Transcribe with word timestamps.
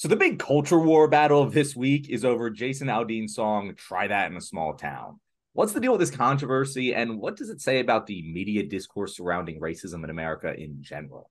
So 0.00 0.08
the 0.08 0.16
big 0.16 0.38
culture 0.38 0.80
war 0.80 1.08
battle 1.08 1.42
of 1.42 1.52
this 1.52 1.76
week 1.76 2.08
is 2.08 2.24
over 2.24 2.48
Jason 2.48 2.88
Aldean's 2.88 3.34
song 3.34 3.74
"Try 3.76 4.06
That 4.06 4.30
in 4.30 4.36
a 4.38 4.40
Small 4.40 4.72
Town." 4.72 5.20
What's 5.52 5.74
the 5.74 5.80
deal 5.80 5.92
with 5.92 6.00
this 6.00 6.10
controversy, 6.10 6.94
and 6.94 7.18
what 7.18 7.36
does 7.36 7.50
it 7.50 7.60
say 7.60 7.80
about 7.80 8.06
the 8.06 8.22
media 8.22 8.66
discourse 8.66 9.14
surrounding 9.14 9.60
racism 9.60 10.02
in 10.02 10.08
America 10.08 10.54
in 10.58 10.78
general? 10.80 11.30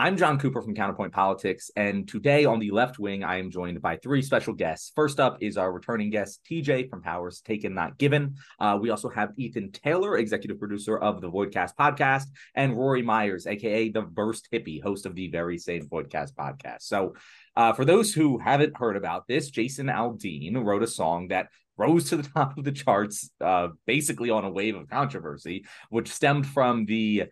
I'm 0.00 0.16
John 0.16 0.38
Cooper 0.38 0.62
from 0.62 0.74
Counterpoint 0.74 1.12
Politics, 1.12 1.70
and 1.76 2.08
today 2.08 2.46
on 2.46 2.58
the 2.58 2.70
left 2.70 2.98
wing, 2.98 3.22
I 3.22 3.38
am 3.38 3.50
joined 3.50 3.82
by 3.82 3.96
three 3.96 4.22
special 4.22 4.54
guests. 4.54 4.92
First 4.94 5.20
up 5.20 5.36
is 5.42 5.58
our 5.58 5.70
returning 5.70 6.08
guest, 6.08 6.40
TJ 6.50 6.88
from 6.88 7.02
Powers 7.02 7.42
Taken 7.42 7.74
Not 7.74 7.98
Given. 7.98 8.36
Uh, 8.58 8.78
we 8.80 8.88
also 8.88 9.10
have 9.10 9.32
Ethan 9.36 9.72
Taylor, 9.72 10.16
executive 10.16 10.58
producer 10.58 10.96
of 10.96 11.20
the 11.20 11.30
Voidcast 11.30 11.72
podcast, 11.78 12.28
and 12.54 12.78
Rory 12.78 13.02
Myers, 13.02 13.46
aka 13.46 13.90
the 13.90 14.00
Versed 14.00 14.48
Hippie, 14.50 14.82
host 14.82 15.04
of 15.04 15.14
the 15.14 15.28
very 15.28 15.58
same 15.58 15.82
Voidcast 15.82 16.32
podcast. 16.32 16.80
So, 16.80 17.14
uh, 17.56 17.72
for 17.72 17.84
those 17.84 18.12
who 18.12 18.38
haven't 18.38 18.76
heard 18.76 18.96
about 18.96 19.26
this, 19.26 19.50
Jason 19.50 19.86
Aldean 19.86 20.64
wrote 20.64 20.82
a 20.82 20.86
song 20.86 21.28
that 21.28 21.48
rose 21.76 22.10
to 22.10 22.16
the 22.16 22.28
top 22.34 22.56
of 22.56 22.64
the 22.64 22.72
charts, 22.72 23.30
uh, 23.40 23.68
basically 23.86 24.30
on 24.30 24.44
a 24.44 24.50
wave 24.50 24.76
of 24.76 24.88
controversy, 24.88 25.64
which 25.88 26.12
stemmed 26.12 26.46
from 26.46 26.84
the 26.86 27.24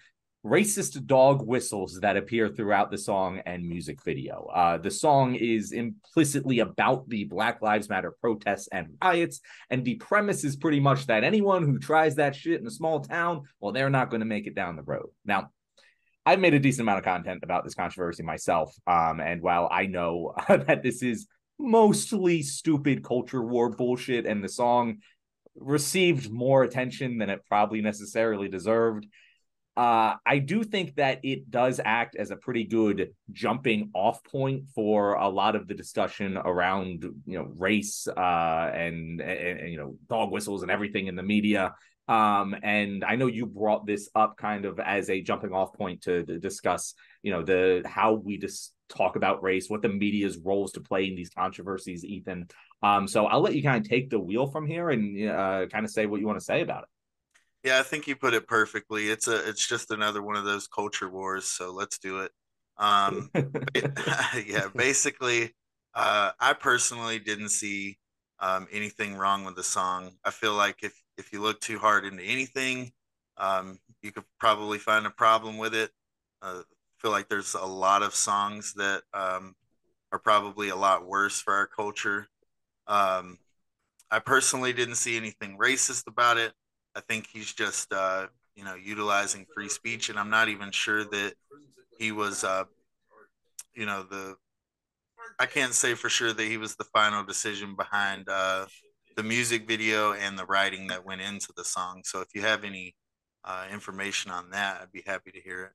racist 0.44 1.04
dog 1.06 1.44
whistles 1.46 1.98
that 2.00 2.16
appear 2.16 2.48
throughout 2.48 2.90
the 2.90 2.98
song 2.98 3.40
and 3.44 3.68
music 3.68 4.02
video. 4.04 4.48
Uh, 4.54 4.78
the 4.78 4.90
song 4.90 5.34
is 5.34 5.72
implicitly 5.72 6.60
about 6.60 7.08
the 7.08 7.24
Black 7.24 7.60
Lives 7.60 7.88
Matter 7.88 8.14
protests 8.20 8.68
and 8.70 8.88
riots, 9.02 9.40
and 9.70 9.84
the 9.84 9.96
premise 9.96 10.44
is 10.44 10.56
pretty 10.56 10.80
much 10.80 11.06
that 11.06 11.24
anyone 11.24 11.64
who 11.64 11.78
tries 11.78 12.14
that 12.16 12.36
shit 12.36 12.60
in 12.60 12.66
a 12.66 12.70
small 12.70 13.00
town, 13.00 13.42
well, 13.60 13.72
they're 13.72 13.90
not 13.90 14.10
going 14.10 14.20
to 14.20 14.26
make 14.26 14.46
it 14.46 14.54
down 14.54 14.76
the 14.76 14.82
road. 14.82 15.08
Now, 15.24 15.50
I've 16.28 16.40
made 16.40 16.52
a 16.52 16.58
decent 16.58 16.82
amount 16.82 16.98
of 16.98 17.04
content 17.04 17.40
about 17.42 17.64
this 17.64 17.74
controversy 17.74 18.22
myself, 18.22 18.74
um, 18.86 19.18
and 19.18 19.40
while 19.40 19.66
I 19.70 19.86
know 19.86 20.34
that 20.48 20.82
this 20.82 21.02
is 21.02 21.26
mostly 21.58 22.42
stupid 22.42 23.02
culture 23.02 23.42
war 23.42 23.70
bullshit, 23.70 24.26
and 24.26 24.44
the 24.44 24.48
song 24.48 24.98
received 25.56 26.30
more 26.30 26.64
attention 26.64 27.16
than 27.16 27.30
it 27.30 27.46
probably 27.46 27.80
necessarily 27.80 28.48
deserved 28.48 29.06
uh, 29.78 30.16
I 30.26 30.40
do 30.40 30.64
think 30.64 30.96
that 30.96 31.20
it 31.22 31.52
does 31.52 31.80
act 31.84 32.16
as 32.16 32.32
a 32.32 32.36
pretty 32.36 32.64
good 32.64 33.14
jumping 33.30 33.90
off 33.94 34.24
point 34.24 34.64
for 34.74 35.14
a 35.14 35.28
lot 35.28 35.54
of 35.54 35.68
the 35.68 35.74
discussion 35.74 36.36
around 36.36 37.04
you 37.24 37.38
know 37.38 37.48
race 37.56 38.08
uh, 38.08 38.70
and, 38.74 39.20
and, 39.20 39.60
and 39.60 39.70
you 39.70 39.78
know 39.78 39.94
dog 40.08 40.32
whistles 40.32 40.62
and 40.62 40.70
everything 40.72 41.06
in 41.06 41.14
the 41.14 41.22
media. 41.22 41.74
Um, 42.08 42.56
and 42.62 43.04
I 43.04 43.16
know 43.16 43.26
you 43.26 43.46
brought 43.46 43.86
this 43.86 44.08
up 44.14 44.36
kind 44.36 44.64
of 44.64 44.80
as 44.80 45.10
a 45.10 45.20
jumping 45.20 45.52
off 45.52 45.74
point 45.74 46.02
to, 46.02 46.24
to 46.24 46.38
discuss 46.38 46.94
you 47.22 47.32
know 47.32 47.42
the 47.42 47.82
how 47.86 48.14
we 48.14 48.38
just 48.38 48.72
talk 48.88 49.16
about 49.16 49.42
race, 49.42 49.68
what 49.68 49.82
the 49.82 49.88
media's 49.88 50.38
roles 50.38 50.72
to 50.72 50.80
play 50.80 51.06
in 51.06 51.14
these 51.14 51.30
controversies, 51.30 52.04
Ethan. 52.04 52.48
Um, 52.82 53.06
so 53.06 53.26
I'll 53.26 53.40
let 53.40 53.54
you 53.54 53.62
kind 53.62 53.84
of 53.84 53.88
take 53.88 54.10
the 54.10 54.18
wheel 54.18 54.46
from 54.46 54.66
here 54.66 54.90
and 54.90 55.28
uh, 55.28 55.66
kind 55.66 55.84
of 55.84 55.90
say 55.90 56.06
what 56.06 56.20
you 56.20 56.26
want 56.26 56.38
to 56.38 56.44
say 56.44 56.62
about 56.62 56.84
it. 56.84 56.88
Yeah, 57.64 57.80
I 57.80 57.82
think 57.82 58.06
you 58.06 58.16
put 58.16 58.34
it 58.34 58.46
perfectly. 58.46 59.10
It's 59.10 59.28
a 59.28 59.48
it's 59.48 59.66
just 59.66 59.90
another 59.90 60.22
one 60.22 60.36
of 60.36 60.44
those 60.44 60.68
culture 60.68 61.08
wars, 61.10 61.46
so 61.46 61.72
let's 61.72 61.98
do 61.98 62.20
it. 62.20 62.32
Um 62.76 63.30
yeah, 64.46 64.68
basically 64.74 65.54
uh 65.94 66.30
I 66.38 66.52
personally 66.52 67.18
didn't 67.18 67.48
see 67.48 67.98
um 68.38 68.68
anything 68.70 69.16
wrong 69.16 69.44
with 69.44 69.56
the 69.56 69.64
song. 69.64 70.12
I 70.24 70.30
feel 70.30 70.54
like 70.54 70.84
if 70.84 70.94
if 71.18 71.32
you 71.32 71.42
look 71.42 71.60
too 71.60 71.78
hard 71.80 72.06
into 72.06 72.24
anything, 72.24 72.92
um 73.38 73.78
you 74.02 74.12
could 74.12 74.24
probably 74.40 74.78
find 74.78 75.06
a 75.06 75.10
problem 75.10 75.58
with 75.58 75.74
it. 75.74 75.90
Uh, 76.42 76.62
feel 76.98 77.10
like 77.12 77.28
there's 77.28 77.54
a 77.54 77.66
lot 77.66 78.02
of 78.02 78.14
songs 78.14 78.74
that 78.74 79.02
um 79.14 79.56
are 80.12 80.20
probably 80.20 80.70
a 80.70 80.76
lot 80.76 81.06
worse 81.06 81.40
for 81.40 81.54
our 81.54 81.66
culture. 81.68 82.28
Um 82.88 83.38
I 84.10 84.18
personally 84.20 84.72
didn't 84.72 84.96
see 84.96 85.16
anything 85.16 85.58
racist 85.58 86.06
about 86.06 86.38
it. 86.38 86.52
I 86.94 87.00
think 87.00 87.26
he's 87.26 87.52
just 87.52 87.92
uh, 87.92 88.28
you 88.56 88.64
know 88.64 88.74
utilizing 88.74 89.46
free 89.54 89.68
speech, 89.68 90.08
and 90.08 90.18
I'm 90.18 90.30
not 90.30 90.48
even 90.48 90.70
sure 90.70 91.04
that 91.04 91.34
he 91.98 92.12
was 92.12 92.44
uh, 92.44 92.64
you 93.74 93.86
know 93.86 94.02
the 94.02 94.36
I 95.38 95.46
can't 95.46 95.74
say 95.74 95.94
for 95.94 96.08
sure 96.08 96.32
that 96.32 96.44
he 96.44 96.56
was 96.56 96.76
the 96.76 96.84
final 96.84 97.24
decision 97.24 97.76
behind 97.76 98.28
uh, 98.28 98.66
the 99.18 99.24
music 99.24 99.66
video 99.66 100.12
and 100.12 100.38
the 100.38 100.44
writing 100.44 100.86
that 100.86 101.04
went 101.04 101.20
into 101.20 101.48
the 101.56 101.64
song. 101.64 102.02
So 102.04 102.20
if 102.20 102.28
you 102.36 102.42
have 102.42 102.62
any 102.62 102.94
uh, 103.44 103.64
information 103.72 104.30
on 104.30 104.50
that, 104.50 104.80
I'd 104.80 104.92
be 104.92 105.02
happy 105.04 105.32
to 105.32 105.40
hear 105.40 105.64
it. 105.64 105.70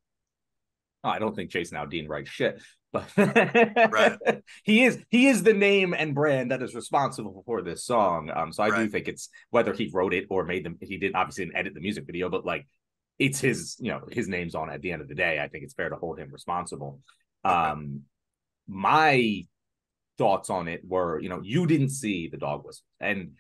Oh, 1.04 1.10
I 1.10 1.20
don't 1.20 1.36
think 1.36 1.52
Jason 1.52 1.78
Aldean 1.78 2.08
writes 2.08 2.30
shit, 2.30 2.62
but 2.94 3.06
right. 3.18 4.18
he 4.64 4.86
is 4.86 4.98
he 5.10 5.28
is 5.28 5.44
the 5.44 5.54
name 5.54 5.94
and 5.94 6.16
brand 6.16 6.52
that 6.52 6.64
is 6.64 6.74
responsible 6.74 7.44
for 7.46 7.62
this 7.62 7.86
song. 7.86 8.32
Um, 8.34 8.54
so 8.54 8.64
I 8.64 8.70
right. 8.70 8.86
do 8.86 8.90
think 8.90 9.10
it's 9.10 9.28
whether 9.50 9.74
he 9.74 9.92
wrote 9.94 10.14
it 10.14 10.28
or 10.30 10.46
made 10.46 10.66
them. 10.66 10.78
He 10.80 10.98
did 10.98 11.14
obviously 11.14 11.44
didn't 11.44 11.58
edit 11.58 11.74
the 11.74 11.82
music 11.82 12.06
video, 12.06 12.30
but 12.30 12.46
like 12.46 12.66
it's 13.20 13.42
his 13.42 13.76
you 13.78 13.92
know 13.92 14.04
his 14.10 14.30
name's 14.30 14.56
on 14.56 14.70
it 14.70 14.76
at 14.76 14.82
the 14.82 14.94
end 14.94 15.02
of 15.02 15.10
the 15.10 15.16
day. 15.16 15.42
I 15.42 15.50
think 15.50 15.66
it's 15.66 15.74
fair 15.74 15.90
to 15.90 15.98
hold 15.98 16.18
him 16.18 16.30
responsible. 16.32 17.02
Okay. 17.46 17.54
Um, 17.54 18.04
my 18.70 19.46
thoughts 20.18 20.50
on 20.50 20.68
it 20.68 20.82
were 20.86 21.20
you 21.20 21.30
know 21.30 21.42
you 21.44 21.66
didn't 21.66 21.90
see 21.90 22.28
the 22.28 22.38
dog 22.38 22.66
whistle 22.66 22.86
and 23.00 23.32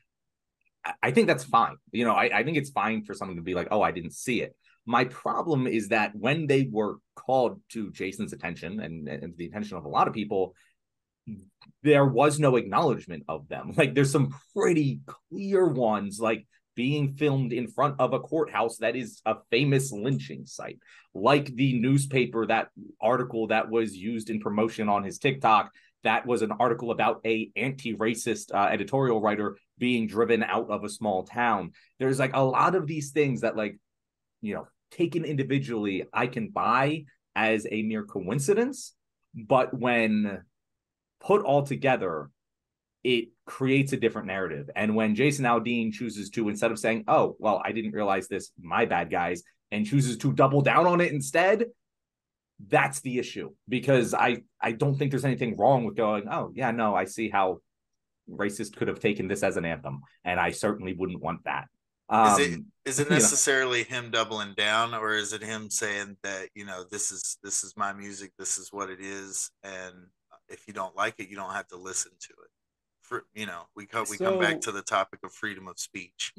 I 1.01 1.11
think 1.11 1.27
that's 1.27 1.43
fine. 1.43 1.77
You 1.91 2.05
know, 2.05 2.13
I, 2.13 2.39
I 2.39 2.43
think 2.43 2.57
it's 2.57 2.69
fine 2.69 3.03
for 3.03 3.13
someone 3.13 3.37
to 3.37 3.43
be 3.43 3.53
like, 3.53 3.69
oh, 3.71 3.81
I 3.81 3.91
didn't 3.91 4.13
see 4.13 4.41
it. 4.41 4.55
My 4.85 5.05
problem 5.05 5.65
is 5.65 5.89
that 5.89 6.13
when 6.13 6.45
they 6.45 6.67
were 6.69 6.97
called 7.15 7.61
to 7.69 7.89
Jason's 7.91 8.33
attention 8.33 8.81
and, 8.81 9.07
and 9.07 9.33
the 9.37 9.45
attention 9.45 9.77
of 9.77 9.85
a 9.85 9.89
lot 9.89 10.09
of 10.09 10.13
people, 10.13 10.55
there 11.83 12.05
was 12.05 12.37
no 12.39 12.57
acknowledgement 12.57 13.23
of 13.29 13.47
them. 13.47 13.71
Like 13.77 13.95
there's 13.95 14.11
some 14.11 14.35
pretty 14.55 14.99
clear 15.29 15.65
ones, 15.65 16.19
like 16.19 16.45
being 16.75 17.13
filmed 17.13 17.53
in 17.53 17.67
front 17.67 17.95
of 17.99 18.13
a 18.13 18.19
courthouse 18.19 18.77
that 18.77 18.95
is 18.95 19.21
a 19.25 19.35
famous 19.51 19.91
lynching 19.91 20.45
site, 20.45 20.79
like 21.13 21.45
the 21.55 21.79
newspaper 21.79 22.45
that 22.47 22.69
article 22.99 23.47
that 23.47 23.69
was 23.69 23.95
used 23.95 24.29
in 24.29 24.41
promotion 24.41 24.89
on 24.89 25.03
his 25.03 25.17
TikTok. 25.17 25.71
That 26.03 26.25
was 26.25 26.41
an 26.41 26.51
article 26.51 26.91
about 26.91 27.21
a 27.25 27.51
anti-racist 27.55 28.53
uh, 28.53 28.67
editorial 28.71 29.21
writer 29.21 29.57
being 29.77 30.07
driven 30.07 30.43
out 30.43 30.69
of 30.69 30.83
a 30.83 30.89
small 30.89 31.23
town. 31.23 31.71
There's 31.99 32.19
like 32.19 32.35
a 32.35 32.43
lot 32.43 32.75
of 32.75 32.87
these 32.87 33.11
things 33.11 33.41
that 33.41 33.55
like 33.55 33.77
you 34.41 34.55
know 34.55 34.67
taken 34.91 35.25
individually 35.25 36.05
I 36.13 36.27
can 36.27 36.49
buy 36.49 37.05
as 37.35 37.65
a 37.71 37.81
mere 37.83 38.03
coincidence, 38.03 38.93
but 39.33 39.73
when 39.77 40.43
put 41.19 41.41
all 41.41 41.63
together, 41.63 42.29
it 43.03 43.29
creates 43.45 43.93
a 43.93 43.97
different 43.97 44.27
narrative. 44.27 44.69
And 44.75 44.95
when 44.95 45.15
Jason 45.15 45.45
Aldean 45.45 45.91
chooses 45.91 46.29
to, 46.31 46.49
instead 46.49 46.71
of 46.71 46.79
saying, 46.79 47.05
oh, 47.07 47.35
well, 47.39 47.61
I 47.63 47.71
didn't 47.71 47.91
realize 47.91 48.27
this, 48.27 48.51
my 48.61 48.85
bad 48.85 49.09
guys, 49.09 49.43
and 49.71 49.85
chooses 49.85 50.17
to 50.17 50.31
double 50.31 50.61
down 50.61 50.85
on 50.85 51.01
it 51.01 51.11
instead, 51.11 51.65
that's 52.67 53.01
the 53.01 53.19
issue. 53.19 53.51
Because 53.67 54.13
I, 54.13 54.43
I 54.61 54.71
don't 54.71 54.95
think 54.95 55.11
there's 55.11 55.25
anything 55.25 55.57
wrong 55.57 55.85
with 55.85 55.95
going, 55.95 56.27
oh, 56.29 56.51
yeah, 56.53 56.71
no, 56.71 56.95
I 56.95 57.05
see 57.05 57.29
how 57.29 57.59
racist 58.29 58.75
could 58.75 58.87
have 58.87 58.99
taken 58.99 59.27
this 59.27 59.43
as 59.43 59.57
an 59.57 59.65
anthem. 59.65 60.01
And 60.23 60.39
I 60.39 60.51
certainly 60.51 60.93
wouldn't 60.93 61.21
want 61.21 61.43
that. 61.45 61.67
Um, 62.09 62.39
is 62.39 62.47
it 62.47 62.53
um, 62.55 62.65
it 62.85 63.09
necessarily 63.09 63.79
you 63.79 63.85
know, 63.89 64.01
him 64.01 64.11
doubling 64.11 64.53
down, 64.55 64.93
or 64.93 65.13
is 65.13 65.33
it 65.33 65.41
him 65.41 65.69
saying 65.69 66.17
that 66.23 66.49
you 66.53 66.65
know 66.65 66.83
this 66.91 67.11
is 67.11 67.37
this 67.41 67.63
is 67.63 67.75
my 67.77 67.93
music, 67.93 68.33
this 68.37 68.57
is 68.57 68.71
what 68.71 68.89
it 68.89 68.99
is, 68.99 69.49
and 69.63 69.93
if 70.49 70.67
you 70.67 70.73
don't 70.73 70.95
like 70.95 71.15
it, 71.19 71.29
you 71.29 71.35
don't 71.35 71.53
have 71.53 71.67
to 71.69 71.77
listen 71.77 72.11
to 72.19 72.29
it. 72.29 72.49
For 73.01 73.23
you 73.33 73.45
know, 73.45 73.63
we 73.75 73.85
come 73.85 74.05
we 74.09 74.17
so, 74.17 74.31
come 74.31 74.39
back 74.39 74.61
to 74.61 74.71
the 74.71 74.81
topic 74.81 75.21
of 75.23 75.33
freedom 75.33 75.67
of 75.67 75.79
speech. 75.79 76.33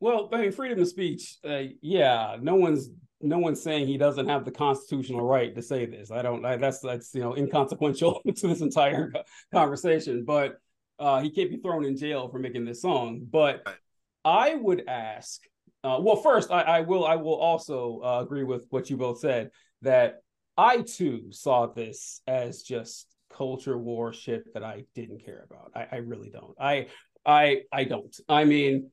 Well, 0.00 0.28
I 0.32 0.40
mean, 0.40 0.52
freedom 0.52 0.80
of 0.80 0.88
speech, 0.88 1.36
uh, 1.44 1.62
yeah, 1.80 2.36
no 2.40 2.54
one's 2.54 2.88
no 3.22 3.38
one's 3.38 3.62
saying 3.62 3.86
he 3.86 3.96
doesn't 3.96 4.28
have 4.28 4.44
the 4.44 4.50
constitutional 4.50 5.22
right 5.22 5.54
to 5.54 5.62
say 5.62 5.86
this. 5.86 6.10
I 6.10 6.22
don't. 6.22 6.44
I, 6.44 6.56
that's 6.56 6.80
that's 6.80 7.14
you 7.14 7.20
know 7.20 7.36
inconsequential 7.36 8.20
to 8.36 8.48
this 8.48 8.60
entire 8.60 9.12
conversation. 9.52 10.24
But 10.24 10.56
uh, 10.98 11.20
he 11.20 11.30
can't 11.30 11.50
be 11.50 11.58
thrown 11.58 11.84
in 11.84 11.96
jail 11.96 12.28
for 12.28 12.38
making 12.38 12.64
this 12.64 12.82
song. 12.82 13.26
But. 13.30 13.66
I 14.24 14.54
would 14.54 14.84
ask. 14.86 15.42
Uh, 15.84 15.98
well, 16.00 16.14
first, 16.14 16.52
I, 16.52 16.62
I, 16.62 16.80
will. 16.82 17.04
I 17.04 17.16
will 17.16 17.34
also 17.34 18.00
uh, 18.04 18.20
agree 18.22 18.44
with 18.44 18.66
what 18.70 18.88
you 18.88 18.96
both 18.96 19.18
said 19.18 19.50
that 19.80 20.22
I 20.56 20.82
too 20.82 21.32
saw 21.32 21.66
this 21.66 22.20
as 22.26 22.62
just 22.62 23.08
culture 23.32 23.78
war 23.78 24.12
shit 24.12 24.52
that 24.54 24.62
I 24.62 24.84
didn't 24.94 25.24
care 25.24 25.46
about. 25.50 25.72
I, 25.74 25.96
I 25.96 25.98
really 26.00 26.30
don't. 26.30 26.54
I 26.60 26.88
I 27.24 27.62
I 27.72 27.84
don't. 27.84 28.14
I 28.28 28.44
mean, 28.44 28.90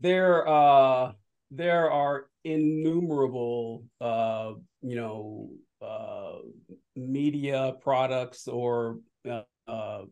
there 0.00 0.46
uh 0.46 1.12
there 1.50 1.90
are 1.90 2.26
innumerable 2.44 3.84
uh 4.00 4.52
you 4.82 4.96
know 4.96 5.48
uh 5.82 6.36
media 6.94 7.72
products 7.82 8.46
or 8.48 8.98
uh, 9.28 9.42
uh 9.66 10.02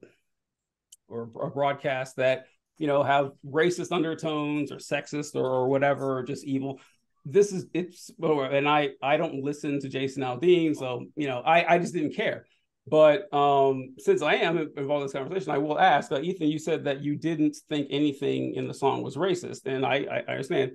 or, 1.09 1.29
or 1.35 1.51
broadcasts 1.51 2.15
that 2.15 2.47
you 2.83 2.89
know, 2.89 3.05
have 3.05 3.31
racist 3.47 3.93
undertones 3.93 4.73
or 4.73 4.77
sexist 4.77 5.37
or, 5.37 5.47
or 5.47 5.69
whatever, 5.69 6.19
or 6.19 6.23
just 6.25 6.45
evil. 6.45 6.81
This 7.25 7.53
is 7.53 7.67
it's 7.73 8.11
and 8.19 8.69
I 8.69 8.91
I 9.01 9.17
don't 9.17 9.45
listen 9.45 9.79
to 9.81 9.89
Jason 9.89 10.25
Aldean, 10.25 10.75
so 10.75 11.07
you 11.15 11.29
know, 11.29 11.41
I 11.41 11.75
I 11.75 11.79
just 11.79 11.95
didn't 11.95 12.17
care. 12.17 12.45
But 12.89 13.33
um, 13.33 13.95
since 13.99 14.23
I 14.23 14.35
am 14.35 14.59
involved 14.59 15.03
in 15.03 15.07
this 15.07 15.13
conversation, 15.13 15.53
I 15.53 15.59
will 15.59 15.79
ask 15.79 16.11
uh, 16.11 16.19
Ethan. 16.19 16.49
You 16.49 16.59
said 16.59 16.83
that 16.85 17.05
you 17.05 17.15
didn't 17.15 17.57
think 17.69 17.87
anything 17.91 18.55
in 18.57 18.67
the 18.67 18.75
song 18.75 19.03
was 19.03 19.15
racist, 19.17 19.67
and 19.67 19.87
I, 19.87 20.05
I, 20.11 20.23
I 20.27 20.33
understand. 20.33 20.73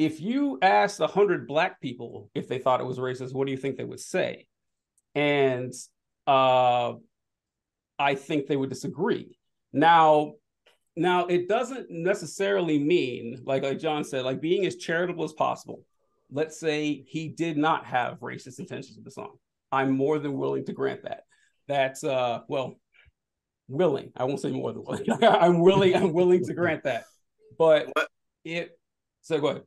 If 0.00 0.18
you 0.18 0.58
asked 0.62 0.98
a 1.00 1.06
hundred 1.06 1.46
black 1.46 1.78
people 1.78 2.30
if 2.34 2.48
they 2.48 2.58
thought 2.58 2.80
it 2.80 2.86
was 2.86 2.98
racist, 2.98 3.34
what 3.34 3.44
do 3.44 3.50
you 3.50 3.58
think 3.58 3.76
they 3.76 3.84
would 3.84 4.00
say? 4.00 4.46
And 5.14 5.74
uh, 6.26 6.94
I 7.98 8.14
think 8.14 8.46
they 8.46 8.56
would 8.56 8.70
disagree. 8.70 9.36
Now, 9.74 10.36
now 10.96 11.26
it 11.26 11.50
doesn't 11.50 11.90
necessarily 11.90 12.78
mean 12.78 13.42
like 13.44 13.62
like 13.62 13.78
John 13.78 14.02
said, 14.02 14.24
like 14.24 14.40
being 14.40 14.64
as 14.64 14.76
charitable 14.76 15.24
as 15.24 15.34
possible. 15.34 15.84
Let's 16.32 16.58
say 16.58 17.04
he 17.06 17.28
did 17.28 17.58
not 17.58 17.84
have 17.84 18.20
racist 18.20 18.58
intentions 18.58 18.96
with 18.96 19.04
the 19.04 19.10
song. 19.10 19.32
I'm 19.70 19.90
more 19.90 20.18
than 20.18 20.38
willing 20.38 20.64
to 20.64 20.72
grant 20.72 21.02
that. 21.02 21.24
That's 21.68 22.04
uh 22.04 22.40
well, 22.48 22.80
willing. 23.68 24.12
I 24.16 24.24
won't 24.24 24.40
say 24.40 24.50
more 24.50 24.72
than 24.72 24.82
willing. 24.82 25.04
I'm 25.22 25.60
willing. 25.60 25.94
I'm 25.94 26.14
willing 26.14 26.42
to 26.46 26.54
grant 26.54 26.84
that. 26.84 27.04
But 27.58 27.88
what? 27.92 28.08
it. 28.46 28.78
So 29.20 29.38
go 29.38 29.48
ahead. 29.48 29.62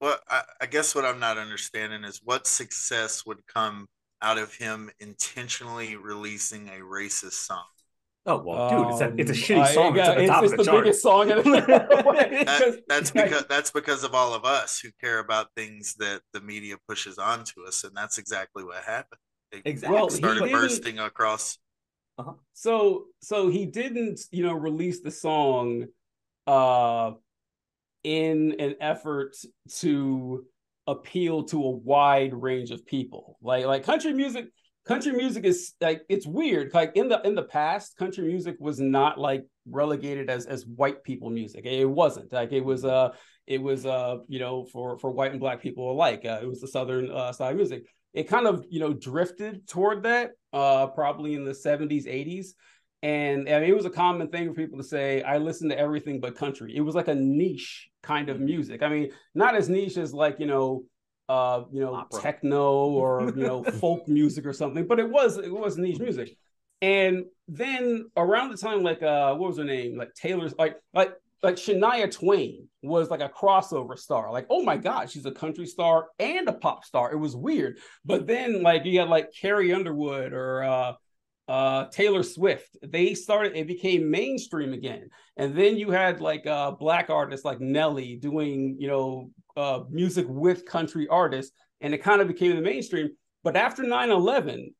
Well, 0.00 0.18
I, 0.28 0.42
I 0.60 0.66
guess 0.66 0.94
what 0.94 1.04
I'm 1.04 1.18
not 1.18 1.38
understanding 1.38 2.04
is 2.04 2.20
what 2.24 2.46
success 2.46 3.26
would 3.26 3.46
come 3.46 3.88
out 4.22 4.38
of 4.38 4.54
him 4.54 4.90
intentionally 5.00 5.96
releasing 5.96 6.68
a 6.68 6.80
racist 6.80 7.32
song. 7.32 7.64
Oh 8.26 8.42
well, 8.44 8.68
dude, 8.68 8.92
it's 8.92 9.00
a, 9.00 9.32
it's 9.32 9.48
a 9.48 9.54
um, 9.54 9.62
shitty 9.62 9.74
song. 9.74 9.98
it's, 9.98 10.08
it's, 10.08 10.42
it's 10.42 10.50
the, 10.50 10.64
the 10.64 10.72
biggest 10.72 11.02
song. 11.02 11.28
that, 11.28 12.82
that's 12.86 13.10
because 13.10 13.46
that's 13.48 13.70
because 13.70 14.04
of 14.04 14.14
all 14.14 14.34
of 14.34 14.44
us 14.44 14.78
who 14.78 14.90
care 15.00 15.18
about 15.18 15.48
things 15.56 15.94
that 15.94 16.20
the 16.34 16.40
media 16.40 16.76
pushes 16.86 17.16
onto 17.16 17.62
us, 17.66 17.84
and 17.84 17.96
that's 17.96 18.18
exactly 18.18 18.64
what 18.64 18.82
happened. 18.84 19.20
It 19.50 19.62
exactly. 19.64 19.96
Well, 19.96 20.10
started 20.10 20.52
bursting 20.52 20.98
across. 20.98 21.58
Uh-huh. 22.18 22.32
So 22.52 23.06
so 23.22 23.48
he 23.48 23.64
didn't, 23.64 24.20
you 24.30 24.42
know, 24.42 24.52
release 24.52 25.00
the 25.00 25.10
song 25.10 25.86
uh 26.46 27.12
in 28.08 28.56
an 28.58 28.74
effort 28.80 29.36
to 29.68 30.42
appeal 30.86 31.42
to 31.44 31.62
a 31.62 31.70
wide 31.70 32.32
range 32.32 32.70
of 32.70 32.86
people. 32.86 33.36
Like 33.42 33.66
like 33.66 33.84
country 33.84 34.14
music 34.14 34.46
country 34.86 35.12
music 35.12 35.44
is 35.44 35.74
like 35.82 36.00
it's 36.08 36.26
weird. 36.26 36.72
Like 36.72 36.92
in 36.94 37.10
the 37.10 37.20
in 37.20 37.34
the 37.34 37.42
past 37.42 37.98
country 37.98 38.26
music 38.26 38.56
was 38.60 38.80
not 38.80 39.20
like 39.20 39.44
relegated 39.66 40.30
as 40.30 40.46
as 40.46 40.64
white 40.64 41.04
people 41.04 41.28
music. 41.28 41.66
It 41.66 41.84
wasn't. 41.84 42.32
Like 42.32 42.52
it 42.52 42.64
was 42.64 42.82
uh 42.82 43.10
it 43.46 43.60
was 43.60 43.84
uh 43.84 44.16
you 44.26 44.38
know 44.38 44.64
for 44.64 44.98
for 44.98 45.10
white 45.10 45.32
and 45.32 45.40
black 45.40 45.60
people 45.60 45.92
alike. 45.92 46.22
Uh, 46.24 46.38
it 46.40 46.48
was 46.48 46.62
the 46.62 46.68
southern 46.68 47.10
uh, 47.10 47.32
style 47.32 47.52
music. 47.52 47.84
It 48.14 48.26
kind 48.26 48.46
of 48.46 48.64
you 48.70 48.80
know 48.80 48.94
drifted 48.94 49.68
toward 49.68 50.04
that 50.04 50.30
uh 50.54 50.86
probably 50.86 51.34
in 51.34 51.44
the 51.44 51.52
70s 51.52 52.06
80s 52.06 52.54
and 53.02 53.48
I 53.48 53.60
mean, 53.60 53.70
it 53.70 53.76
was 53.76 53.84
a 53.84 53.90
common 53.90 54.28
thing 54.28 54.48
for 54.48 54.54
people 54.54 54.78
to 54.78 54.84
say, 54.84 55.22
I 55.22 55.38
listen 55.38 55.68
to 55.68 55.78
everything 55.78 56.20
but 56.20 56.34
country. 56.34 56.74
It 56.74 56.80
was 56.80 56.94
like 56.94 57.08
a 57.08 57.14
niche 57.14 57.88
kind 58.02 58.28
of 58.28 58.40
music. 58.40 58.82
I 58.82 58.88
mean, 58.88 59.10
not 59.34 59.54
as 59.54 59.68
niche 59.68 59.96
as 59.96 60.12
like, 60.12 60.40
you 60.40 60.46
know, 60.46 60.84
uh, 61.28 61.64
you 61.72 61.80
know, 61.80 61.94
Opera. 61.94 62.20
techno 62.20 62.86
or 62.86 63.32
you 63.36 63.46
know, 63.46 63.62
folk 63.80 64.08
music 64.08 64.46
or 64.46 64.52
something, 64.52 64.86
but 64.86 64.98
it 64.98 65.08
was 65.08 65.38
it 65.38 65.52
was 65.52 65.78
niche 65.78 66.00
music. 66.00 66.36
And 66.80 67.24
then 67.46 68.08
around 68.16 68.50
the 68.50 68.56
time, 68.56 68.82
like 68.82 69.02
uh, 69.02 69.34
what 69.34 69.48
was 69.48 69.58
her 69.58 69.64
name? 69.64 69.96
Like 69.96 70.14
Taylor's 70.14 70.54
like 70.58 70.76
like 70.92 71.12
like 71.42 71.54
Shania 71.54 72.10
Twain 72.10 72.68
was 72.82 73.10
like 73.10 73.20
a 73.20 73.28
crossover 73.28 73.96
star. 73.96 74.32
Like, 74.32 74.46
oh 74.50 74.62
my 74.62 74.76
God, 74.76 75.10
she's 75.10 75.26
a 75.26 75.30
country 75.30 75.66
star 75.66 76.06
and 76.18 76.48
a 76.48 76.52
pop 76.52 76.84
star. 76.84 77.12
It 77.12 77.18
was 77.18 77.36
weird. 77.36 77.78
But 78.04 78.26
then 78.26 78.62
like 78.62 78.84
you 78.84 78.98
had 78.98 79.08
like 79.08 79.30
Carrie 79.38 79.72
Underwood 79.72 80.32
or 80.32 80.64
uh 80.64 80.92
uh, 81.48 81.86
Taylor 81.86 82.22
Swift. 82.22 82.76
They 82.82 83.14
started, 83.14 83.56
it 83.56 83.66
became 83.66 84.10
mainstream 84.10 84.72
again. 84.72 85.08
And 85.36 85.56
then 85.56 85.76
you 85.76 85.90
had 85.90 86.20
like 86.20 86.46
uh, 86.46 86.72
black 86.72 87.10
artists 87.10 87.44
like 87.44 87.60
Nelly 87.60 88.16
doing, 88.16 88.76
you 88.78 88.88
know, 88.88 89.30
uh, 89.56 89.80
music 89.90 90.26
with 90.28 90.66
country 90.66 91.08
artists, 91.08 91.52
and 91.80 91.92
it 91.94 91.98
kind 91.98 92.20
of 92.20 92.28
became 92.28 92.54
the 92.54 92.62
mainstream. 92.62 93.10
But 93.42 93.56
after 93.56 93.82
9 93.82 94.10
11, 94.10 94.74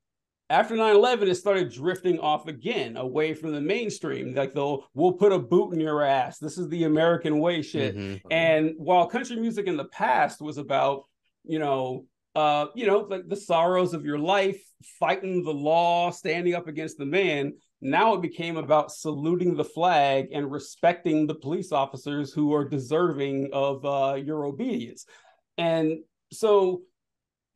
after 0.50 0.74
9-11 0.74 1.28
it 1.28 1.34
started 1.34 1.70
drifting 1.70 2.18
off 2.20 2.48
again 2.48 2.96
away 2.96 3.34
from 3.34 3.52
the 3.52 3.60
mainstream 3.60 4.34
like 4.34 4.54
though 4.54 4.84
we'll 4.94 5.12
put 5.12 5.32
a 5.32 5.38
boot 5.38 5.74
in 5.74 5.80
your 5.80 6.02
ass 6.02 6.38
this 6.38 6.56
is 6.56 6.68
the 6.68 6.84
american 6.84 7.38
way 7.38 7.60
shit 7.60 7.96
mm-hmm. 7.96 8.26
and 8.30 8.72
while 8.78 9.06
country 9.06 9.36
music 9.36 9.66
in 9.66 9.76
the 9.76 9.84
past 9.86 10.40
was 10.40 10.56
about 10.56 11.04
you 11.44 11.58
know 11.58 12.04
uh, 12.38 12.68
you 12.76 12.86
know, 12.86 12.98
like 12.98 13.26
the 13.26 13.34
sorrows 13.34 13.94
of 13.94 14.04
your 14.04 14.18
life, 14.18 14.62
fighting 15.00 15.42
the 15.42 15.50
law, 15.52 16.08
standing 16.12 16.54
up 16.54 16.68
against 16.68 16.96
the 16.96 17.04
man. 17.04 17.52
Now 17.80 18.14
it 18.14 18.22
became 18.22 18.56
about 18.56 18.92
saluting 18.92 19.56
the 19.56 19.64
flag 19.64 20.28
and 20.32 20.48
respecting 20.48 21.26
the 21.26 21.34
police 21.34 21.72
officers 21.72 22.32
who 22.32 22.54
are 22.54 22.64
deserving 22.64 23.50
of 23.52 23.84
uh, 23.84 24.14
your 24.14 24.44
obedience. 24.44 25.04
And 25.56 25.98
so 26.32 26.82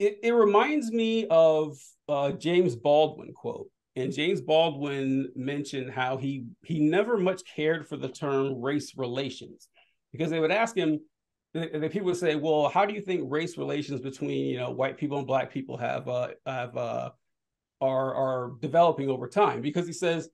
it, 0.00 0.18
it 0.24 0.32
reminds 0.32 0.90
me 0.90 1.28
of 1.30 1.78
uh, 2.08 2.32
James 2.32 2.74
Baldwin 2.74 3.34
quote. 3.34 3.68
And 3.94 4.12
James 4.12 4.40
Baldwin 4.40 5.28
mentioned 5.36 5.92
how 5.92 6.16
he 6.16 6.46
he 6.64 6.80
never 6.80 7.16
much 7.18 7.42
cared 7.54 7.86
for 7.86 7.96
the 7.96 8.08
term 8.08 8.60
race 8.60 8.94
relations 8.96 9.68
because 10.10 10.30
they 10.30 10.40
would 10.40 10.50
ask 10.50 10.76
him, 10.76 10.98
the, 11.54 11.88
people 11.90 12.14
say, 12.14 12.34
"Well, 12.34 12.68
how 12.68 12.86
do 12.86 12.94
you 12.94 13.00
think 13.00 13.30
race 13.30 13.58
relations 13.58 14.00
between 14.00 14.46
you 14.46 14.58
know 14.58 14.70
white 14.70 14.96
people 14.96 15.18
and 15.18 15.26
black 15.26 15.52
people 15.52 15.76
have 15.76 16.08
uh, 16.08 16.28
have 16.46 16.76
uh, 16.76 17.10
are 17.80 18.14
are 18.14 18.52
developing 18.60 19.10
over 19.10 19.28
time?" 19.28 19.60
Because 19.60 19.86
he 19.86 19.92
says, 19.92 20.28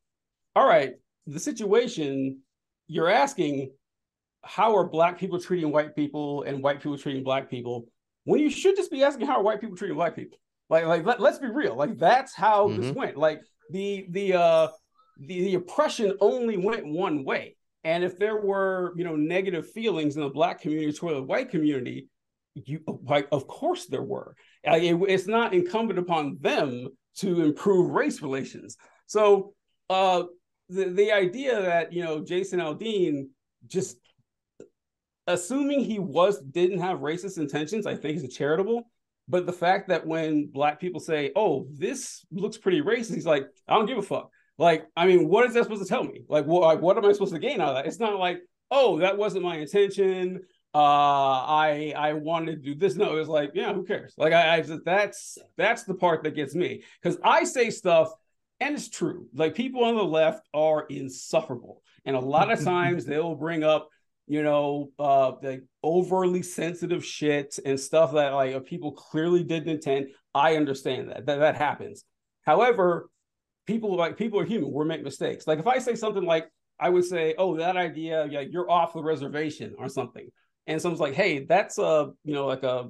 "All 0.55 0.67
right, 0.67 0.95
the 1.27 1.41
situation 1.41 2.41
you're 2.87 3.11
asking, 3.11 3.71
how 4.43 4.75
are 4.77 4.85
black 4.85 5.19
people 5.19 5.39
treating 5.39 5.71
white 5.71 5.95
people 5.95 6.43
and 6.45 6.63
white 6.63 6.81
people 6.81 6.97
treating 6.97 7.23
black 7.23 7.51
people? 7.51 7.87
When 8.25 8.41
you 8.41 8.51
should 8.51 8.77
just 8.77 8.91
be 8.91 9.03
asking 9.05 9.27
how 9.27 9.37
are 9.37 9.43
white 9.43 9.61
people 9.61 9.77
treating 9.77 9.97
black 9.97 10.17
people? 10.17 10.39
Like, 10.71 10.87
like 10.87 11.05
let, 11.05 11.21
us 11.21 11.39
be 11.39 11.49
real. 11.49 11.77
Like 11.77 11.99
that's 11.99 12.35
how 12.35 12.69
mm-hmm. 12.69 12.81
this 12.81 12.93
went. 12.93 13.17
Like 13.17 13.41
the 13.71 14.07
the 14.11 14.35
uh 14.35 14.69
the, 15.19 15.41
the 15.41 15.55
oppression 15.57 16.17
only 16.21 16.57
went 16.57 16.87
one 16.87 17.25
way 17.25 17.57
and 17.85 18.05
if 18.05 18.19
there 18.19 18.37
were, 18.37 18.93
you 18.97 19.05
know, 19.05 19.17
negative 19.17 19.71
feelings 19.71 20.17
in 20.17 20.23
the 20.23 20.29
black 20.29 20.61
community 20.61 20.93
toward 20.93 21.17
the 21.17 21.23
white 21.23 21.51
community, 21.51 22.09
you 22.55 22.81
like, 23.05 23.29
of 23.33 23.47
course 23.47 23.87
there 23.87 24.03
were. 24.03 24.35
It, 24.65 25.01
it's 25.09 25.27
not 25.27 25.55
incumbent 25.55 25.99
upon 25.99 26.39
them 26.41 26.89
to 27.19 27.43
improve 27.43 27.91
race 27.91 28.21
relations. 28.21 28.77
So 29.07 29.55
uh, 29.91 30.25
the 30.69 30.87
the 30.87 31.13
idea 31.13 31.63
that 31.63 31.93
you 31.93 32.05
know 32.05 32.25
Jason 32.25 32.61
Aldean 32.61 33.29
just 33.67 33.99
assuming 35.27 35.81
he 35.81 35.99
was 35.99 36.41
didn't 36.41 36.81
have 36.81 36.99
racist 36.99 37.39
intentions, 37.39 37.87
I 37.87 37.95
think 37.95 38.17
is 38.17 38.35
charitable. 38.35 38.91
But 39.29 39.45
the 39.45 39.53
fact 39.53 39.89
that 39.89 40.07
when 40.07 40.47
black 40.47 40.81
people 40.81 41.01
say, 41.01 41.33
"Oh, 41.37 41.67
this 41.73 42.25
looks 42.31 42.57
pretty 42.57 42.81
racist," 42.81 43.15
he's 43.15 43.27
like, 43.27 43.47
"I 43.69 43.75
don't 43.75 43.87
give 43.87 43.99
a 43.99 44.03
fuck." 44.03 44.31
Like, 44.59 44.87
I 44.97 45.07
mean, 45.07 45.29
what 45.29 45.47
is 45.47 45.55
that 45.55 45.63
supposed 45.65 45.83
to 45.83 45.89
tell 45.89 46.05
me? 46.05 46.23
Like, 46.29 46.45
what, 46.45 46.63
like, 46.63 46.81
what 46.81 46.99
am 46.99 47.05
I 47.05 47.13
supposed 47.13 47.33
to 47.33 47.39
gain 47.39 47.61
out 47.61 47.71
of 47.71 47.75
that? 47.77 47.87
It's 47.87 48.01
not 48.01 48.19
like, 48.19 48.41
oh, 48.71 48.99
that 48.99 49.17
wasn't 49.17 49.45
my 49.45 49.57
intention. 49.57 50.41
Uh, 50.75 50.79
I 50.79 51.95
I 51.97 52.13
wanted 52.13 52.63
to 52.63 52.75
do 52.75 52.75
this. 52.75 52.97
No, 52.97 53.17
it 53.17 53.19
was 53.19 53.29
like, 53.29 53.53
yeah, 53.55 53.73
who 53.73 53.85
cares? 53.85 54.15
Like, 54.19 54.33
I, 54.33 54.57
I 54.57 54.65
that's 54.85 55.39
that's 55.57 55.85
the 55.85 55.95
part 55.95 56.25
that 56.25 56.35
gets 56.35 56.55
me 56.55 56.83
because 57.01 57.19
I 57.25 57.45
say 57.45 57.71
stuff 57.71 58.13
and 58.61 58.75
it's 58.75 58.89
true. 58.89 59.29
Like, 59.33 59.55
people 59.55 59.85
on 59.85 59.97
the 59.97 60.03
left 60.03 60.47
are 60.53 60.85
insufferable, 60.91 61.83
and 62.05 62.17
a 62.17 62.21
lot 62.21 62.51
of 62.51 62.63
times 62.63 63.05
they'll 63.07 63.37
bring 63.37 63.65
up 63.65 63.89
you 64.29 64.43
know, 64.43 64.91
uh, 64.99 65.33
like 65.43 65.65
overly 65.83 66.43
sensitive 66.43 67.05
shit 67.05 67.59
and 67.65 67.81
stuff 67.81 68.13
that 68.13 68.35
like 68.35 68.67
people 68.67 68.93
clearly 68.93 69.43
didn't 69.43 69.71
intend. 69.71 70.09
I 70.35 70.57
understand 70.57 71.09
that 71.09 71.25
that, 71.27 71.39
that 71.39 71.57
happens. 71.57 72.05
However, 72.43 73.09
people 73.69 73.95
like 73.95 74.17
people 74.17 74.41
are 74.41 74.45
human. 74.45 74.73
We 74.73 74.85
make 74.87 75.05
mistakes. 75.05 75.47
Like 75.47 75.61
if 75.61 75.67
I 75.67 75.79
say 75.79 75.95
something 75.95 76.25
like 76.25 76.51
I 76.81 76.89
would 76.89 77.05
say, 77.05 77.35
"Oh, 77.37 77.59
that 77.59 77.77
idea, 77.77 78.27
yeah, 78.29 78.41
you're 78.41 78.69
off 78.69 78.95
the 78.95 79.03
reservation" 79.03 79.75
or 79.79 79.89
something, 79.89 80.27
and 80.67 80.81
someone's 80.81 81.01
like, 81.01 81.15
"Hey, 81.15 81.45
that's 81.45 81.79
a 81.79 82.11
you 82.25 82.35
know 82.35 82.47
like 82.47 82.63
a 82.63 82.89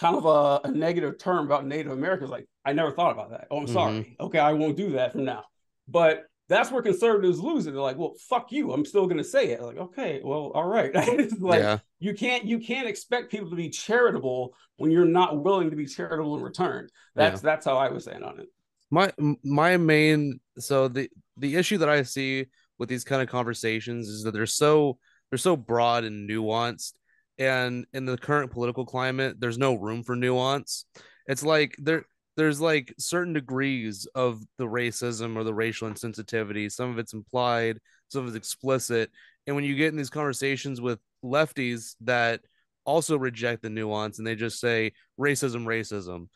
kind 0.00 0.16
of 0.16 0.26
a, 0.26 0.68
a 0.68 0.72
negative 0.72 1.18
term 1.18 1.46
about 1.46 1.64
Native 1.64 1.92
Americans." 1.92 2.30
Like 2.30 2.46
I 2.64 2.72
never 2.72 2.90
thought 2.90 3.12
about 3.12 3.30
that. 3.30 3.46
Oh, 3.50 3.58
I'm 3.58 3.64
mm-hmm. 3.66 3.72
sorry. 3.72 4.16
Okay, 4.18 4.40
I 4.40 4.52
won't 4.52 4.76
do 4.76 4.90
that 4.92 5.12
from 5.12 5.24
now. 5.24 5.44
But 5.86 6.24
that's 6.48 6.72
where 6.72 6.82
conservatives 6.82 7.38
lose 7.38 7.66
it. 7.68 7.70
They're 7.70 7.80
like, 7.80 7.96
"Well, 7.96 8.14
fuck 8.28 8.50
you. 8.50 8.72
I'm 8.72 8.84
still 8.84 9.06
going 9.06 9.18
to 9.18 9.24
say 9.24 9.50
it." 9.50 9.62
Like, 9.62 9.78
okay, 9.78 10.20
well, 10.24 10.50
all 10.52 10.66
right. 10.66 10.92
like 11.38 11.60
yeah. 11.60 11.78
you 12.00 12.12
can't 12.12 12.44
you 12.44 12.58
can't 12.58 12.88
expect 12.88 13.30
people 13.30 13.50
to 13.50 13.56
be 13.56 13.70
charitable 13.70 14.52
when 14.78 14.90
you're 14.90 15.04
not 15.04 15.44
willing 15.44 15.70
to 15.70 15.76
be 15.76 15.86
charitable 15.86 16.36
in 16.36 16.42
return. 16.42 16.88
That's 17.14 17.40
yeah. 17.40 17.50
that's 17.50 17.66
how 17.66 17.76
I 17.76 17.90
was 17.90 18.04
saying 18.04 18.24
on 18.24 18.40
it 18.40 18.48
my 18.92 19.10
my 19.42 19.76
main 19.78 20.38
so 20.58 20.86
the 20.86 21.08
the 21.38 21.56
issue 21.56 21.78
that 21.78 21.88
I 21.88 22.02
see 22.02 22.46
with 22.78 22.88
these 22.88 23.04
kind 23.04 23.22
of 23.22 23.28
conversations 23.28 24.06
is 24.08 24.22
that 24.22 24.32
they're 24.32 24.46
so 24.46 24.98
they're 25.30 25.38
so 25.38 25.56
broad 25.56 26.04
and 26.04 26.28
nuanced 26.28 26.92
and 27.38 27.86
in 27.94 28.04
the 28.04 28.18
current 28.18 28.52
political 28.52 28.84
climate 28.84 29.40
there's 29.40 29.56
no 29.56 29.74
room 29.74 30.02
for 30.02 30.14
nuance 30.14 30.84
it's 31.26 31.42
like 31.42 31.74
there 31.78 32.04
there's 32.36 32.60
like 32.60 32.94
certain 32.98 33.32
degrees 33.32 34.06
of 34.14 34.42
the 34.58 34.64
racism 34.64 35.36
or 35.36 35.44
the 35.44 35.54
racial 35.54 35.88
insensitivity. 35.88 36.70
Some 36.72 36.90
of 36.90 36.98
it's 36.98 37.12
implied, 37.12 37.78
some 38.08 38.22
of 38.22 38.28
it's 38.28 38.36
explicit. 38.36 39.10
And 39.46 39.54
when 39.54 39.64
you 39.64 39.74
get 39.74 39.88
in 39.88 39.96
these 39.96 40.10
conversations 40.10 40.80
with 40.80 40.98
lefties 41.22 41.94
that 42.02 42.40
also 42.84 43.16
reject 43.18 43.62
the 43.62 43.70
nuance 43.70 44.18
and 44.18 44.26
they 44.26 44.34
just 44.34 44.60
say 44.60 44.92
racism, 45.20 45.64
racism, 45.64 46.28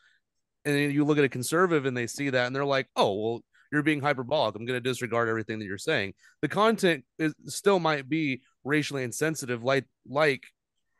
and 0.67 0.93
you 0.93 1.05
look 1.05 1.17
at 1.17 1.23
a 1.23 1.29
conservative 1.29 1.85
and 1.85 1.95
they 1.95 2.07
see 2.07 2.29
that 2.29 2.47
and 2.47 2.55
they're 2.55 2.65
like, 2.65 2.87
oh, 2.95 3.13
well, 3.13 3.41
you're 3.71 3.83
being 3.83 4.01
hyperbolic. 4.01 4.55
I'm 4.55 4.65
going 4.65 4.81
to 4.81 4.89
disregard 4.89 5.29
everything 5.29 5.59
that 5.59 5.65
you're 5.65 5.77
saying. 5.77 6.13
The 6.41 6.47
content 6.47 7.03
is 7.19 7.33
still 7.47 7.79
might 7.79 8.07
be 8.07 8.41
racially 8.63 9.03
insensitive, 9.03 9.63
like 9.63 9.85
like 10.07 10.45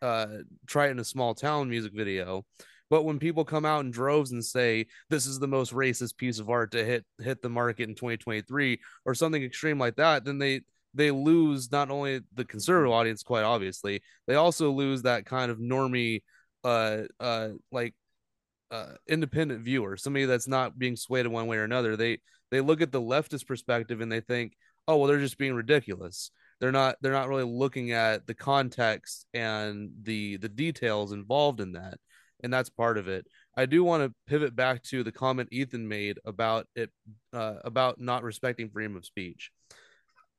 uh, 0.01 0.27
try 0.67 0.88
it 0.88 0.91
in 0.91 1.00
a 1.00 1.05
small 1.05 1.33
town 1.33 1.69
music 1.69 1.93
video. 1.93 2.45
But 2.89 3.03
when 3.03 3.19
people 3.19 3.43
come 3.43 3.65
out 3.65 3.83
in 3.83 3.91
droves 3.91 4.31
and 4.31 4.43
say 4.43 4.88
this 5.09 5.25
is 5.25 5.39
the 5.39 5.47
most 5.47 5.74
racist 5.74 6.17
piece 6.17 6.39
of 6.39 6.50
art 6.50 6.71
to 6.71 6.83
hit 6.83 7.05
hit 7.19 7.41
the 7.41 7.50
market 7.50 7.89
in 7.89 7.95
2023 7.95 8.79
or 9.05 9.13
something 9.13 9.43
extreme 9.43 9.79
like 9.79 9.95
that, 9.97 10.24
then 10.24 10.38
they 10.38 10.62
they 10.93 11.12
lose 11.12 11.71
not 11.71 11.91
only 11.91 12.21
the 12.33 12.45
conservative 12.45 12.91
audience, 12.91 13.24
quite 13.24 13.43
obviously, 13.43 14.01
they 14.25 14.36
also 14.36 14.71
lose 14.71 15.03
that 15.03 15.25
kind 15.25 15.51
of 15.51 15.59
normie, 15.59 16.21
uh, 16.63 17.03
uh, 17.19 17.50
like 17.71 17.93
uh, 18.71 18.93
independent 19.07 19.63
viewer, 19.63 19.97
somebody 19.97 20.25
that's 20.25 20.47
not 20.47 20.77
being 20.77 20.95
swayed 20.95 21.25
in 21.25 21.31
one 21.31 21.47
way 21.47 21.57
or 21.57 21.63
another. 21.63 21.95
They 21.95 22.19
they 22.51 22.62
look 22.62 22.81
at 22.81 22.91
the 22.91 23.01
leftist 23.01 23.47
perspective 23.47 24.01
and 24.01 24.12
they 24.12 24.21
think, 24.21 24.53
oh 24.88 24.97
well, 24.97 25.07
they're 25.07 25.19
just 25.19 25.38
being 25.38 25.53
ridiculous. 25.53 26.31
They're 26.59 26.71
not 26.71 26.95
they're 27.01 27.12
not 27.12 27.29
really 27.29 27.43
looking 27.43 27.91
at 27.91 28.25
the 28.27 28.33
context 28.33 29.25
and 29.33 29.91
the 30.03 30.38
the 30.38 30.50
details 30.50 31.12
involved 31.12 31.62
in 31.62 31.74
that 31.74 32.00
and 32.43 32.53
that's 32.53 32.69
part 32.69 32.97
of 32.97 33.07
it. 33.07 33.25
I 33.55 33.65
do 33.65 33.83
want 33.83 34.03
to 34.03 34.15
pivot 34.27 34.55
back 34.55 34.83
to 34.83 35.03
the 35.03 35.12
comment 35.12 35.50
Ethan 35.51 35.88
made 35.88 36.19
about 36.25 36.67
it 36.75 36.91
uh, 37.33 37.55
about 37.63 38.00
not 38.00 38.24
respecting 38.24 38.69
freedom 38.69 38.95
of 38.95 39.05
speech. 39.05 39.51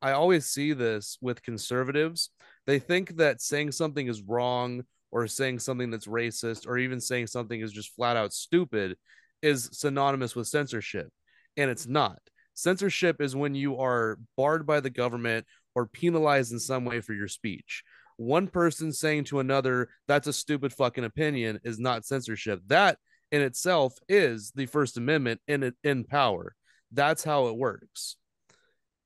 I 0.01 0.13
always 0.13 0.47
see 0.47 0.73
this 0.73 1.19
with 1.21 1.43
conservatives. 1.43 2.31
They 2.67 2.79
think 2.79 3.17
that 3.17 3.41
saying 3.41 3.73
something 3.73 4.07
is 4.07 4.23
wrong 4.23 4.85
or 5.11 5.27
saying 5.27 5.59
something 5.59 5.91
that's 5.91 6.07
racist 6.07 6.67
or 6.67 6.79
even 6.79 7.01
saying 7.01 7.27
something 7.27 7.61
is 7.61 7.73
just 7.73 7.95
flat 7.95 8.17
out 8.17 8.33
stupid 8.33 8.97
is 9.43 9.69
synonymous 9.73 10.35
with 10.35 10.49
censorship. 10.49 11.09
And 11.57 11.71
it's 11.71 11.87
not. 11.87 12.19
Censorship 12.55 13.21
is 13.21 13.37
when 13.37 13.55
you 13.55 13.79
are 13.79 14.19
barred 14.37 14.67
by 14.67 14.81
the 14.81 14.91
government 14.91 15.47
or 15.75 15.87
penalized 15.87 16.53
in 16.53 16.59
some 16.59 16.85
way 16.85 17.01
for 17.01 17.13
your 17.15 17.29
speech 17.29 17.85
one 18.19 18.49
person 18.49 18.93
saying 18.93 19.25
to 19.25 19.39
another, 19.39 19.89
that's 20.07 20.27
a 20.27 20.33
stupid 20.33 20.73
fucking 20.73 21.05
opinion, 21.05 21.61
is 21.65 21.79
not 21.79 22.05
censorship. 22.05 22.61
That 22.67 22.99
in 23.33 23.41
itself 23.41 23.95
is 24.09 24.53
the 24.55 24.67
First 24.67 24.97
Amendment 24.99 25.41
in 25.49 25.73
in 25.83 26.05
power. 26.05 26.55
That's 26.93 27.25
how 27.25 27.47
it 27.47 27.57
works. 27.57 28.17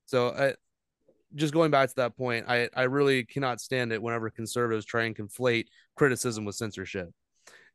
So, 0.06 0.30
I, 0.30 0.54
just 1.34 1.54
going 1.54 1.70
back 1.70 1.88
to 1.88 1.94
that 1.96 2.16
point, 2.16 2.46
I 2.48 2.68
I 2.74 2.84
really 2.84 3.24
cannot 3.24 3.60
stand 3.60 3.92
it 3.92 4.02
whenever 4.02 4.30
conservatives 4.30 4.84
try 4.84 5.04
and 5.04 5.16
conflate 5.16 5.66
criticism 5.96 6.44
with 6.44 6.56
censorship. 6.56 7.10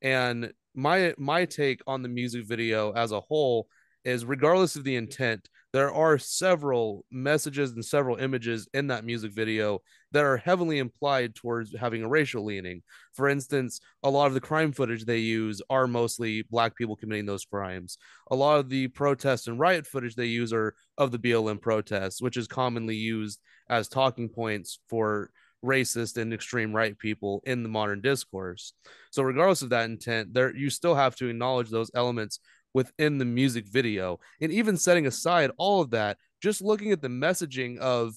And 0.02 0.54
my 0.76 1.14
my 1.18 1.46
take 1.46 1.82
on 1.88 2.02
the 2.02 2.10
music 2.10 2.46
video 2.46 2.92
as 2.92 3.12
a 3.12 3.20
whole 3.20 3.68
is 4.04 4.26
regardless 4.26 4.76
of 4.76 4.84
the 4.84 4.96
intent, 4.96 5.50
there 5.74 5.94
are 5.94 6.18
several 6.18 7.06
messages 7.12 7.72
and 7.72 7.84
several 7.84 8.18
images 8.18 8.68
in 8.74 8.88
that 8.88 9.04
music 9.04 9.34
video 9.34 9.80
that 10.12 10.24
are 10.24 10.38
heavily 10.38 10.80
implied 10.80 11.36
towards 11.36 11.76
having 11.76 12.04
a 12.04 12.08
racial 12.08 12.46
leaning. 12.46 12.82
For 13.14 13.28
instance, 13.28 13.82
a 14.04 14.10
lot 14.10 14.28
of 14.28 14.34
the 14.34 14.40
crime 14.40 14.72
footage 14.72 15.06
they 15.06 15.18
use 15.18 15.62
are 15.70 15.88
mostly 15.88 16.44
black 16.44 16.76
people 16.76 16.96
committing 16.96 17.26
those 17.26 17.46
crimes. 17.46 17.98
A 18.32 18.36
lot 18.36 18.60
of 18.60 18.70
the 18.70 18.88
protest 18.88 19.48
and 19.48 19.60
riot 19.60 19.86
footage 19.86 20.16
they 20.16 20.26
use 20.26 20.54
are 20.54 20.74
of 20.98 21.12
the 21.12 21.20
BLM 21.20 21.62
protests, 21.62 22.22
which 22.22 22.38
is 22.38 22.48
commonly 22.48 22.96
used 22.96 23.42
as 23.70 23.90
talking 23.90 24.30
points 24.30 24.80
for 24.90 25.32
racist 25.66 26.18
and 26.18 26.34
extreme 26.34 26.74
right 26.74 26.98
people 26.98 27.42
in 27.46 27.64
the 27.64 27.70
modern 27.70 28.02
discourse. 28.02 28.74
So 29.12 29.24
regardless 29.24 29.62
of 29.64 29.70
that 29.70 29.90
intent, 29.90 30.34
there 30.34 30.56
you 30.56 30.70
still 30.70 30.96
have 30.96 31.16
to 31.18 31.28
acknowledge 31.28 31.70
those 31.70 31.92
elements 31.94 32.40
within 32.78 33.18
the 33.18 33.26
music 33.26 33.66
video. 33.68 34.20
And 34.40 34.52
even 34.52 34.78
setting 34.78 35.08
aside 35.08 35.50
all 35.58 35.82
of 35.82 35.90
that, 35.90 36.18
just 36.44 36.62
looking 36.62 36.92
at 36.92 37.02
the 37.02 37.08
messaging 37.08 37.80
of 37.80 38.14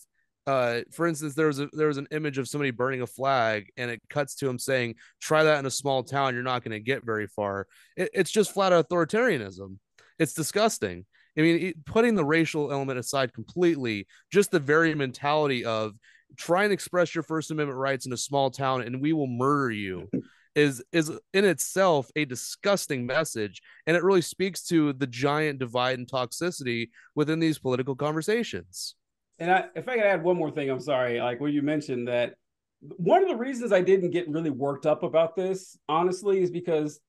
uh, 0.46 0.80
for 0.90 1.06
instance, 1.06 1.34
there 1.34 1.46
was 1.46 1.60
a 1.60 1.68
there 1.72 1.86
was 1.86 1.96
an 1.96 2.08
image 2.10 2.36
of 2.36 2.48
somebody 2.48 2.70
burning 2.70 3.02
a 3.02 3.06
flag, 3.06 3.70
and 3.76 3.90
it 3.90 4.00
cuts 4.10 4.34
to 4.34 4.48
him 4.48 4.58
saying, 4.58 4.96
"Try 5.20 5.44
that 5.44 5.58
in 5.58 5.66
a 5.66 5.70
small 5.70 6.02
town, 6.02 6.34
you're 6.34 6.42
not 6.42 6.64
going 6.64 6.72
to 6.72 6.80
get 6.80 7.04
very 7.04 7.26
far." 7.26 7.66
It, 7.96 8.10
it's 8.12 8.30
just 8.30 8.52
flat 8.52 8.72
authoritarianism. 8.72 9.78
It's 10.18 10.34
disgusting. 10.34 11.06
I 11.38 11.42
mean, 11.42 11.62
it, 11.66 11.84
putting 11.84 12.14
the 12.14 12.24
racial 12.24 12.72
element 12.72 12.98
aside 12.98 13.32
completely, 13.32 14.06
just 14.32 14.50
the 14.50 14.58
very 14.58 14.94
mentality 14.94 15.64
of 15.64 15.92
try 16.36 16.64
and 16.64 16.72
express 16.72 17.14
your 17.14 17.22
First 17.22 17.50
Amendment 17.50 17.78
rights 17.78 18.06
in 18.06 18.12
a 18.12 18.16
small 18.16 18.50
town, 18.50 18.82
and 18.82 19.00
we 19.00 19.12
will 19.12 19.28
murder 19.28 19.70
you 19.70 20.08
is 20.54 20.82
is 20.92 21.10
in 21.32 21.44
itself 21.44 22.10
a 22.16 22.24
disgusting 22.24 23.06
message 23.06 23.62
and 23.86 23.96
it 23.96 24.02
really 24.02 24.20
speaks 24.20 24.62
to 24.64 24.92
the 24.94 25.06
giant 25.06 25.58
divide 25.58 25.98
and 25.98 26.08
toxicity 26.08 26.90
within 27.14 27.38
these 27.38 27.58
political 27.58 27.94
conversations. 27.94 28.96
And 29.38 29.50
I, 29.50 29.64
if 29.74 29.88
i 29.88 29.94
could 29.94 30.04
add 30.04 30.22
one 30.22 30.36
more 30.36 30.50
thing 30.50 30.70
i'm 30.70 30.80
sorry 30.80 31.18
like 31.18 31.40
when 31.40 31.52
you 31.52 31.62
mentioned 31.62 32.08
that 32.08 32.34
one 32.80 33.22
of 33.22 33.28
the 33.28 33.36
reasons 33.36 33.72
i 33.72 33.80
didn't 33.80 34.10
get 34.10 34.28
really 34.28 34.50
worked 34.50 34.84
up 34.84 35.02
about 35.02 35.34
this 35.34 35.78
honestly 35.88 36.42
is 36.42 36.50
because 36.50 37.00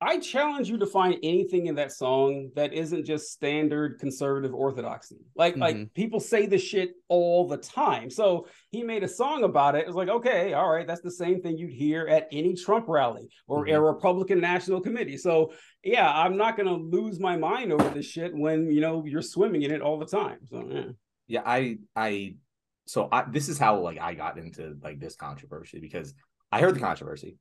I 0.00 0.18
challenge 0.18 0.68
you 0.68 0.76
to 0.78 0.86
find 0.86 1.16
anything 1.22 1.66
in 1.66 1.76
that 1.76 1.90
song 1.90 2.50
that 2.54 2.74
isn't 2.74 3.06
just 3.06 3.32
standard 3.32 3.98
conservative 3.98 4.52
orthodoxy. 4.52 5.16
Like 5.34 5.54
mm-hmm. 5.54 5.62
like 5.62 5.94
people 5.94 6.20
say 6.20 6.44
this 6.44 6.62
shit 6.62 6.90
all 7.08 7.48
the 7.48 7.56
time. 7.56 8.10
So 8.10 8.46
he 8.70 8.82
made 8.82 9.04
a 9.04 9.08
song 9.08 9.44
about 9.44 9.74
it. 9.74 9.80
It 9.80 9.86
was 9.86 9.96
like, 9.96 10.10
okay, 10.10 10.52
all 10.52 10.70
right, 10.70 10.86
that's 10.86 11.00
the 11.00 11.10
same 11.10 11.40
thing 11.40 11.56
you'd 11.56 11.72
hear 11.72 12.06
at 12.08 12.28
any 12.30 12.54
Trump 12.54 12.86
rally 12.88 13.30
or 13.46 13.64
mm-hmm. 13.64 13.74
a 13.74 13.80
Republican 13.80 14.38
National 14.38 14.82
Committee. 14.82 15.16
So 15.16 15.52
yeah, 15.82 16.10
I'm 16.10 16.36
not 16.36 16.58
gonna 16.58 16.76
lose 16.76 17.18
my 17.18 17.36
mind 17.36 17.72
over 17.72 17.88
this 17.88 18.06
shit 18.06 18.34
when 18.34 18.70
you 18.70 18.82
know 18.82 19.04
you're 19.06 19.22
swimming 19.22 19.62
in 19.62 19.70
it 19.70 19.80
all 19.80 19.98
the 19.98 20.06
time. 20.06 20.40
So 20.44 20.62
yeah. 20.70 20.84
Yeah, 21.28 21.42
I 21.44 21.78
I 21.96 22.36
so 22.86 23.08
I 23.10 23.24
this 23.30 23.48
is 23.48 23.58
how 23.58 23.80
like 23.80 23.98
I 23.98 24.12
got 24.12 24.38
into 24.38 24.76
like 24.82 25.00
this 25.00 25.16
controversy 25.16 25.80
because 25.80 26.14
I 26.52 26.60
heard 26.60 26.76
the 26.76 26.80
controversy 26.80 27.36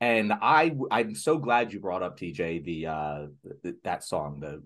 and 0.00 0.32
I 0.32 0.76
I'm 0.90 1.14
so 1.14 1.38
glad 1.38 1.72
you 1.72 1.80
brought 1.80 2.02
up 2.02 2.18
TJ 2.18 2.64
the 2.64 2.86
uh 2.86 3.26
the, 3.62 3.76
that 3.84 4.04
song 4.04 4.40
the 4.40 4.62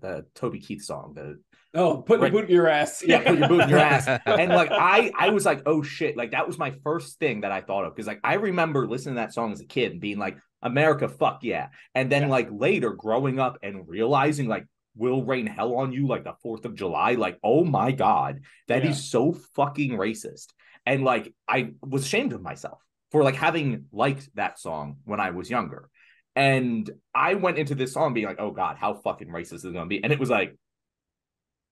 the 0.00 0.26
Toby 0.34 0.60
Keith 0.60 0.82
song 0.82 1.12
the 1.14 1.40
oh 1.74 2.02
put 2.02 2.20
right, 2.20 2.32
the 2.32 2.38
boot 2.38 2.48
in 2.48 2.54
your 2.54 2.68
ass. 2.68 3.02
Yeah 3.04 3.22
put 3.22 3.38
your 3.38 3.48
boot 3.48 3.60
in 3.62 3.68
your 3.68 3.78
ass. 3.80 4.06
And 4.26 4.50
like 4.50 4.70
I 4.72 5.12
I 5.18 5.30
was 5.30 5.44
like 5.44 5.62
oh 5.66 5.82
shit. 5.82 6.16
Like 6.16 6.30
that 6.30 6.46
was 6.46 6.58
my 6.58 6.72
first 6.82 7.18
thing 7.18 7.42
that 7.42 7.52
I 7.52 7.60
thought 7.60 7.84
of 7.84 7.94
because 7.94 8.06
like 8.06 8.20
I 8.24 8.34
remember 8.34 8.86
listening 8.86 9.16
to 9.16 9.20
that 9.20 9.34
song 9.34 9.52
as 9.52 9.60
a 9.60 9.66
kid 9.66 9.92
and 9.92 10.00
being 10.00 10.18
like 10.18 10.38
America 10.62 11.08
fuck 11.08 11.40
yeah. 11.42 11.68
And 11.94 12.10
then 12.10 12.22
yeah. 12.22 12.28
like 12.28 12.48
later 12.50 12.92
growing 12.92 13.38
up 13.38 13.58
and 13.62 13.86
realizing 13.86 14.48
like 14.48 14.66
will 14.96 15.24
rain 15.24 15.46
hell 15.46 15.74
on 15.74 15.92
you 15.92 16.06
like 16.06 16.24
the 16.24 16.34
4th 16.44 16.64
of 16.64 16.74
July? 16.74 17.14
Like 17.14 17.38
oh 17.42 17.64
my 17.64 17.92
god 17.92 18.40
that 18.68 18.84
yeah. 18.84 18.90
is 18.90 19.10
so 19.10 19.34
fucking 19.54 19.92
racist. 19.92 20.46
And 20.86 21.04
like 21.04 21.34
I 21.46 21.72
was 21.82 22.04
ashamed 22.04 22.32
of 22.32 22.42
myself 22.42 22.78
for 23.14 23.22
like 23.22 23.36
having 23.36 23.84
liked 23.92 24.28
that 24.34 24.58
song 24.58 24.96
when 25.04 25.20
I 25.20 25.30
was 25.30 25.48
younger. 25.48 25.88
And 26.34 26.90
I 27.14 27.34
went 27.34 27.58
into 27.58 27.76
this 27.76 27.92
song 27.92 28.12
being 28.12 28.26
like, 28.26 28.40
oh 28.40 28.50
God, 28.50 28.76
how 28.76 28.94
fucking 28.94 29.28
racist 29.28 29.52
is 29.52 29.66
it 29.66 29.72
gonna 29.72 29.86
be? 29.86 30.02
And 30.02 30.12
it 30.12 30.18
was 30.18 30.30
like, 30.30 30.56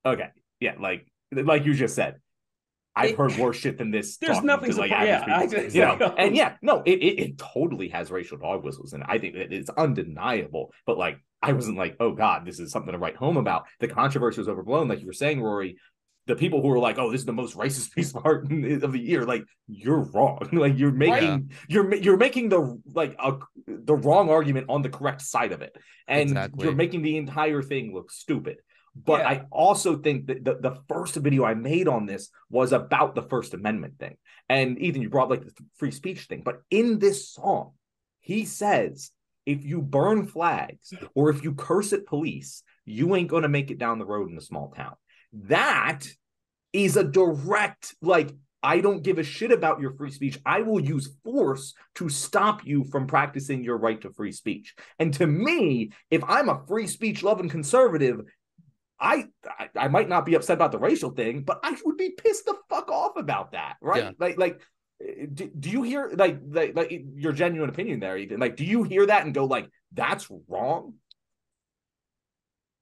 okay, 0.07 0.29
yeah, 0.61 0.75
like 0.79 1.05
like 1.33 1.65
you 1.65 1.75
just 1.75 1.97
said. 1.97 2.21
I've 2.95 3.17
heard 3.17 3.37
worse 3.39 3.57
shit 3.57 3.77
than 3.77 3.91
this. 3.91 4.17
There's 4.21 4.43
nothing 4.43 4.71
to, 4.71 4.77
like 4.77 4.93
yeah, 4.93 5.25
I 5.27 5.49
just, 5.49 5.75
you 5.75 5.83
know, 5.83 6.15
and 6.19 6.37
yeah, 6.37 6.57
no, 6.63 6.83
it, 6.87 7.03
it, 7.03 7.21
it 7.21 7.39
totally 7.39 7.89
has 7.89 8.13
racial 8.13 8.39
dog 8.39 8.63
whistles, 8.63 8.93
and 8.93 9.03
I 9.03 9.19
think 9.19 9.35
that 9.35 9.53
it's 9.53 9.71
undeniable. 9.71 10.73
But 10.87 10.97
like, 10.97 11.19
I 11.43 11.55
wasn't 11.55 11.77
like, 11.77 11.97
oh 11.99 12.13
god, 12.13 12.47
this 12.47 12.61
is 12.61 12.71
something 12.71 12.93
to 12.93 12.99
write 12.99 13.17
home 13.17 13.37
about. 13.37 13.65
The 13.81 13.89
controversy 13.89 14.39
was 14.39 14.49
overblown, 14.49 14.87
like 14.87 15.01
you 15.01 15.07
were 15.07 15.13
saying, 15.13 15.43
Rory 15.43 15.77
the 16.27 16.37
people 16.37 16.63
who 16.63 16.71
are 16.71 16.79
like, 16.79 16.99
"Oh, 16.99 17.11
this 17.11 17.21
is 17.21 17.27
the 17.27 17.33
most 17.33 17.57
racist 17.57 17.93
piece 17.95 18.15
of 18.15 18.25
art 18.25 18.45
of 18.45 18.93
the 18.93 19.01
year," 19.01 19.25
like 19.25 19.45
you're 19.67 20.01
wrong. 20.01 20.49
like 20.53 20.79
you're 20.79 20.93
making 20.93 21.31
right. 21.31 21.45
you're 21.69 21.95
you're 21.95 22.17
making 22.17 22.49
the 22.49 22.81
like 22.95 23.17
a, 23.19 23.39
the 23.67 23.95
wrong 23.95 24.31
argument 24.31 24.67
on 24.69 24.83
the 24.83 24.89
correct 24.89 25.23
side 25.23 25.53
of 25.53 25.63
it, 25.63 25.77
and 26.07 26.23
exactly. 26.31 26.65
you're 26.65 26.75
making 26.75 27.03
the 27.03 27.17
entire 27.17 27.63
thing 27.63 27.95
look 27.95 28.11
stupid. 28.11 28.59
But 28.95 29.21
yeah. 29.21 29.29
I 29.29 29.45
also 29.51 29.97
think 29.97 30.27
that 30.27 30.45
the, 30.45 30.55
the 30.57 30.79
first 30.87 31.17
video 31.17 31.45
I 31.45 31.55
made 31.55 31.89
on 31.89 32.05
this 32.05 32.29
was 32.51 32.73
about 32.73 33.15
the 33.15 33.23
First 33.23 33.55
Amendment 33.55 33.99
thing. 33.99 34.19
And 34.51 34.79
Ethan, 34.79 35.01
you 35.01 35.09
brought 35.09 35.31
like 35.31 35.47
the 35.47 35.53
free 35.77 35.91
speech 35.91 36.27
thing. 36.27 36.43
But 36.45 36.61
in 36.71 36.99
this 36.99 37.33
song, 37.33 37.73
he 38.21 38.45
says, 38.45 39.11
if 39.47 39.65
you 39.65 39.81
burn 39.81 40.27
flags 40.27 40.93
or 41.15 41.31
if 41.31 41.43
you 41.43 41.55
curse 41.55 41.95
at 41.95 42.05
police, 42.05 42.63
you 42.85 43.15
ain't 43.15 43.29
going 43.29 43.45
to 43.45 43.49
make 43.49 43.71
it 43.71 43.79
down 43.79 43.99
the 43.99 44.05
road 44.05 44.31
in 44.31 44.37
a 44.37 44.43
small 44.43 44.71
town 44.71 44.95
that 45.33 46.07
is 46.73 46.97
a 46.97 47.05
direct 47.05 47.95
like 48.01 48.35
I 48.63 48.81
don't 48.81 49.03
give 49.03 49.19
a 49.19 49.25
shit 49.25 49.51
about 49.51 49.81
your 49.81 49.93
free 49.95 50.13
speech. 50.13 50.39
I 50.47 50.63
will 50.63 50.81
use 50.81 51.17
force 51.25 51.75
to 51.97 52.09
stop 52.09 52.65
you 52.65 52.85
from 52.85 53.09
practicing 53.09 53.65
your 53.65 53.77
right 53.77 54.01
to 54.03 54.13
free 54.13 54.31
speech. 54.31 54.75
And 55.01 55.13
to 55.15 55.27
me, 55.27 55.91
if 56.11 56.23
I'm 56.29 56.49
a 56.49 56.63
free 56.69 56.87
speech 56.87 57.25
loving 57.25 57.49
conservative, 57.49 58.21
I, 59.01 59.27
I, 59.59 59.69
I 59.77 59.89
might 59.89 60.09
not 60.09 60.25
be 60.25 60.35
upset 60.35 60.55
about 60.55 60.71
the 60.71 60.79
racial 60.79 61.11
thing, 61.11 61.43
but 61.43 61.59
I 61.65 61.77
would 61.85 61.97
be 61.97 62.11
pissed 62.11 62.45
the 62.45 62.57
fuck 62.71 62.89
off 62.89 63.17
about 63.17 63.51
that, 63.51 63.77
right? 63.81 64.05
Yeah. 64.05 64.11
Like 64.21 64.39
like 64.39 64.61
eh, 65.05 65.27
do, 65.33 65.51
do 65.59 65.69
you 65.69 65.83
hear 65.83 66.13
like, 66.15 66.39
like 66.49 66.77
like 66.77 67.03
your 67.17 67.33
genuine 67.33 67.69
opinion 67.69 67.99
there 67.99 68.17
even 68.17 68.39
like 68.39 68.55
do 68.55 68.65
you 68.65 68.85
hear 68.85 69.07
that 69.07 69.25
and 69.25 69.35
go 69.35 69.47
like 69.47 69.69
that's 69.93 70.31
wrong 70.49 70.95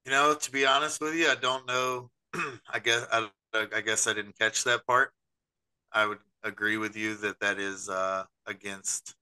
you 0.05 0.13
know 0.13 0.35
to 0.35 0.51
be 0.51 0.67
honest 0.67 1.01
with 1.01 1.15
you 1.15 1.29
i 1.29 1.35
don't 1.35 1.67
know 1.67 2.11
i 2.73 2.79
guess 2.79 3.07
I, 3.13 3.29
I 3.55 3.81
guess 3.81 4.07
i 4.07 4.13
didn't 4.13 4.39
catch 4.39 4.65
that 4.65 4.87
part 4.87 5.13
i 5.93 6.07
would 6.07 6.19
agree 6.43 6.77
with 6.77 6.97
you 6.97 7.17
that 7.17 7.41
that 7.41 7.59
is 7.59 7.89
uh 7.89 8.25
against 8.47 9.15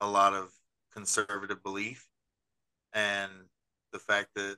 a 0.00 0.08
lot 0.08 0.34
of 0.34 0.50
conservative 0.92 1.62
belief 1.62 2.08
and 2.92 3.30
the 3.92 3.98
fact 3.98 4.28
that 4.36 4.56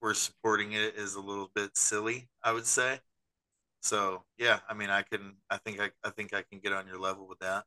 we're 0.00 0.14
supporting 0.14 0.72
it 0.72 0.94
is 0.96 1.14
a 1.14 1.20
little 1.20 1.50
bit 1.54 1.76
silly 1.76 2.28
i 2.42 2.52
would 2.52 2.66
say 2.66 3.00
so 3.82 4.22
yeah, 4.38 4.60
I 4.68 4.74
mean, 4.74 4.90
I 4.90 5.02
can, 5.02 5.34
I 5.50 5.58
think, 5.58 5.80
I, 5.80 5.90
I 6.04 6.10
think 6.10 6.32
I 6.32 6.42
can 6.42 6.60
get 6.60 6.72
on 6.72 6.86
your 6.86 6.98
level 6.98 7.26
with 7.28 7.40
that. 7.40 7.64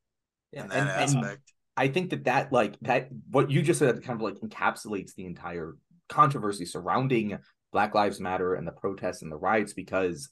Yeah, 0.52 0.64
in 0.64 0.70
that 0.70 0.80
and, 0.80 0.90
aspect. 0.90 1.26
And 1.26 1.40
I 1.76 1.90
think 1.90 2.10
that 2.12 2.24
that 2.24 2.54
like 2.54 2.80
that 2.82 3.10
what 3.30 3.52
you 3.52 3.62
just 3.62 3.80
said 3.80 4.02
kind 4.02 4.18
of 4.18 4.22
like 4.22 4.40
encapsulates 4.40 5.14
the 5.14 5.26
entire 5.26 5.76
controversy 6.08 6.66
surrounding 6.66 7.38
Black 7.76 7.94
Lives 7.94 8.22
Matter 8.22 8.56
and 8.56 8.66
the 8.66 8.72
protests 8.72 9.22
and 9.22 9.30
the 9.30 9.36
riots 9.36 9.74
because 9.74 10.30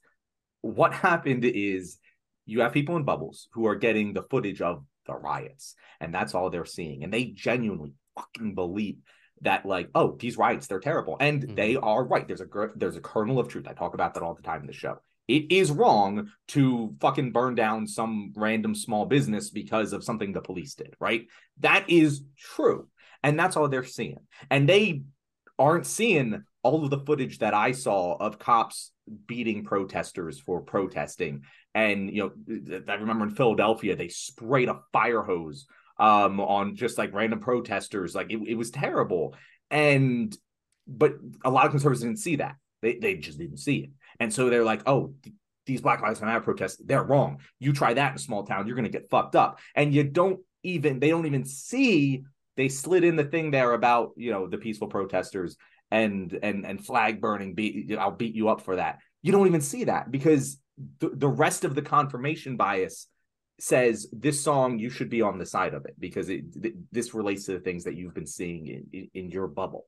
what 0.61 0.93
happened 1.09 1.43
is 1.43 1.97
you 2.45 2.61
have 2.61 2.71
people 2.71 2.95
in 2.95 3.03
bubbles 3.03 3.49
who 3.51 3.67
are 3.67 3.75
getting 3.75 4.13
the 4.13 4.23
footage 4.23 4.61
of 4.61 4.85
the 5.07 5.13
riots 5.13 5.75
and 5.99 6.15
that's 6.15 6.33
all 6.33 6.49
they're 6.49 6.63
seeing 6.63 7.03
and 7.03 7.13
they 7.13 7.25
genuinely 7.25 7.91
fucking 8.15 8.55
believe 8.55 8.95
that 9.41 9.65
like 9.65 9.89
oh 9.93 10.15
these 10.21 10.37
riots 10.37 10.67
they're 10.67 10.79
terrible 10.79 11.17
and 11.19 11.43
mm-hmm. 11.43 11.55
they 11.55 11.75
are 11.75 12.05
right 12.05 12.29
there's 12.29 12.39
a 12.39 12.47
there's 12.77 12.95
a 12.95 13.01
kernel 13.01 13.39
of 13.39 13.49
truth 13.49 13.67
i 13.67 13.73
talk 13.73 13.93
about 13.93 14.13
that 14.13 14.23
all 14.23 14.35
the 14.35 14.41
time 14.41 14.61
in 14.61 14.67
the 14.67 14.71
show 14.71 14.97
it 15.27 15.51
is 15.51 15.69
wrong 15.69 16.29
to 16.49 16.95
fucking 17.01 17.33
burn 17.33 17.55
down 17.55 17.87
some 17.87 18.31
random 18.37 18.73
small 18.73 19.05
business 19.05 19.49
because 19.49 19.91
of 19.91 20.03
something 20.03 20.33
the 20.33 20.41
police 20.41 20.75
did, 20.75 20.95
right? 20.99 21.27
That 21.61 21.89
is 21.89 22.23
true. 22.37 22.87
And 23.23 23.39
that's 23.39 23.55
all 23.55 23.69
they're 23.69 23.85
seeing. 23.85 24.19
And 24.49 24.67
they 24.67 25.03
aren't 25.57 25.85
seeing 25.85 26.43
all 26.63 26.83
of 26.83 26.89
the 26.89 26.99
footage 26.99 27.39
that 27.39 27.53
I 27.53 27.73
saw 27.73 28.15
of 28.15 28.39
cops 28.39 28.91
beating 29.27 29.65
protesters 29.65 30.39
for 30.39 30.61
protesting. 30.61 31.43
And, 31.75 32.09
you 32.09 32.33
know, 32.47 32.83
I 32.87 32.95
remember 32.95 33.25
in 33.25 33.35
Philadelphia, 33.35 33.95
they 33.95 34.07
sprayed 34.07 34.69
a 34.69 34.79
fire 34.93 35.21
hose 35.21 35.67
um, 35.99 36.39
on 36.39 36.75
just 36.75 36.97
like 36.97 37.13
random 37.13 37.39
protesters. 37.39 38.15
Like 38.15 38.31
it, 38.31 38.39
it 38.47 38.55
was 38.55 38.71
terrible. 38.71 39.35
And, 39.69 40.35
but 40.87 41.15
a 41.43 41.51
lot 41.51 41.65
of 41.65 41.71
conservatives 41.71 42.01
didn't 42.01 42.19
see 42.19 42.37
that. 42.37 42.55
They, 42.81 42.97
they 42.97 43.15
just 43.15 43.37
didn't 43.37 43.57
see 43.57 43.77
it. 43.77 43.89
And 44.19 44.33
so 44.33 44.49
they're 44.49 44.63
like, 44.63 44.83
oh, 44.85 45.13
th- 45.23 45.35
these 45.65 45.81
Black 45.81 46.01
Lives 46.01 46.21
Matter 46.21 46.41
protests, 46.41 46.81
they're 46.83 47.03
wrong. 47.03 47.39
You 47.59 47.73
try 47.73 47.93
that 47.93 48.11
in 48.11 48.15
a 48.15 48.19
small 48.19 48.45
town, 48.45 48.67
you're 48.67 48.75
going 48.75 48.91
to 48.91 48.97
get 48.97 49.09
fucked 49.09 49.35
up. 49.35 49.59
And 49.75 49.93
you 49.93 50.03
don't 50.03 50.39
even, 50.63 50.99
they 50.99 51.09
don't 51.09 51.25
even 51.25 51.45
see, 51.45 52.23
they 52.55 52.69
slid 52.69 53.03
in 53.03 53.15
the 53.15 53.23
thing 53.23 53.51
there 53.51 53.73
about, 53.73 54.11
you 54.15 54.31
know, 54.31 54.47
the 54.47 54.57
peaceful 54.57 54.87
protesters 54.87 55.57
and, 55.93 56.37
and, 56.41 56.65
and 56.65 56.83
flag 56.83 57.21
burning, 57.21 57.55
I'll 57.99 58.11
beat 58.11 58.35
you 58.35 58.49
up 58.49 58.61
for 58.61 58.77
that. 58.77 58.99
You 59.21 59.31
don't 59.31 59.47
even 59.47 59.61
see 59.61 59.83
that 59.85 60.11
because 60.11 60.57
the, 60.99 61.11
the 61.13 61.27
rest 61.27 61.63
of 61.63 61.75
the 61.75 61.83
confirmation 61.83 62.57
bias 62.57 63.07
says 63.59 64.07
this 64.11 64.43
song 64.43 64.79
you 64.79 64.89
should 64.89 65.09
be 65.09 65.21
on 65.21 65.37
the 65.37 65.45
side 65.45 65.75
of 65.75 65.85
it 65.85 65.93
because 65.99 66.29
it, 66.29 66.43
this 66.91 67.13
relates 67.13 67.45
to 67.45 67.51
the 67.51 67.59
things 67.59 67.83
that 67.83 67.95
you've 67.95 68.15
been 68.15 68.25
seeing 68.25 68.65
in, 68.65 68.87
in, 68.91 69.09
in 69.13 69.29
your 69.29 69.47
bubble 69.47 69.85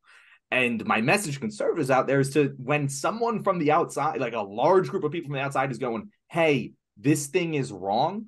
and 0.52 0.86
my 0.86 1.02
message 1.02 1.34
to 1.34 1.40
conservatives 1.40 1.90
out 1.90 2.06
there 2.06 2.20
is 2.20 2.32
to 2.34 2.54
when 2.58 2.88
someone 2.88 3.44
from 3.44 3.58
the 3.58 3.72
outside, 3.72 4.20
like 4.20 4.34
a 4.34 4.42
large 4.42 4.90
group 4.90 5.04
of 5.04 5.12
people 5.12 5.30
from 5.30 5.38
the 5.38 5.42
outside, 5.42 5.72
is 5.72 5.80
going, 5.80 6.12
"Hey, 6.30 6.74
this 6.98 7.28
thing 7.28 7.56
is 7.56 7.72
wrong," 7.72 8.28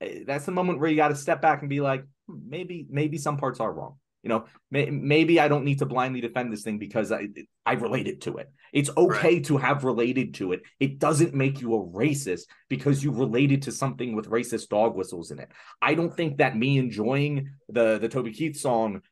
eh, 0.00 0.24
that's 0.26 0.44
the 0.44 0.52
moment 0.52 0.80
where 0.80 0.90
you 0.90 0.96
got 0.96 1.08
to 1.08 1.14
step 1.14 1.40
back 1.40 1.60
and 1.60 1.70
be 1.70 1.80
like, 1.80 2.04
hmm, 2.26 2.38
maybe, 2.48 2.86
maybe 2.90 3.16
some 3.16 3.36
parts 3.36 3.60
are 3.60 3.72
wrong. 3.72 3.96
You 4.22 4.28
know, 4.28 4.44
may, 4.70 4.88
maybe 4.88 5.40
I 5.40 5.48
don't 5.48 5.64
need 5.64 5.80
to 5.80 5.86
blindly 5.86 6.20
defend 6.20 6.52
this 6.52 6.62
thing 6.62 6.78
because 6.78 7.10
I 7.10 7.28
I 7.66 7.72
related 7.72 8.20
to 8.22 8.36
it. 8.36 8.50
It's 8.72 8.90
okay 8.96 9.34
right. 9.34 9.44
to 9.46 9.56
have 9.56 9.84
related 9.84 10.34
to 10.34 10.52
it. 10.52 10.62
It 10.78 10.98
doesn't 10.98 11.34
make 11.34 11.60
you 11.60 11.74
a 11.74 11.84
racist 11.84 12.42
because 12.68 13.02
you 13.02 13.10
related 13.10 13.62
to 13.62 13.72
something 13.72 14.14
with 14.14 14.30
racist 14.30 14.68
dog 14.68 14.94
whistles 14.94 15.30
in 15.30 15.40
it. 15.40 15.50
I 15.80 15.94
don't 15.94 16.14
think 16.14 16.38
that 16.38 16.56
me 16.56 16.78
enjoying 16.78 17.50
the 17.68 17.98
the 17.98 18.08
Toby 18.08 18.32
Keith 18.32 18.56
song 18.56 19.02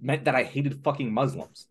meant 0.00 0.24
that 0.26 0.34
I 0.34 0.44
hated 0.44 0.84
fucking 0.84 1.12
Muslims. 1.12 1.66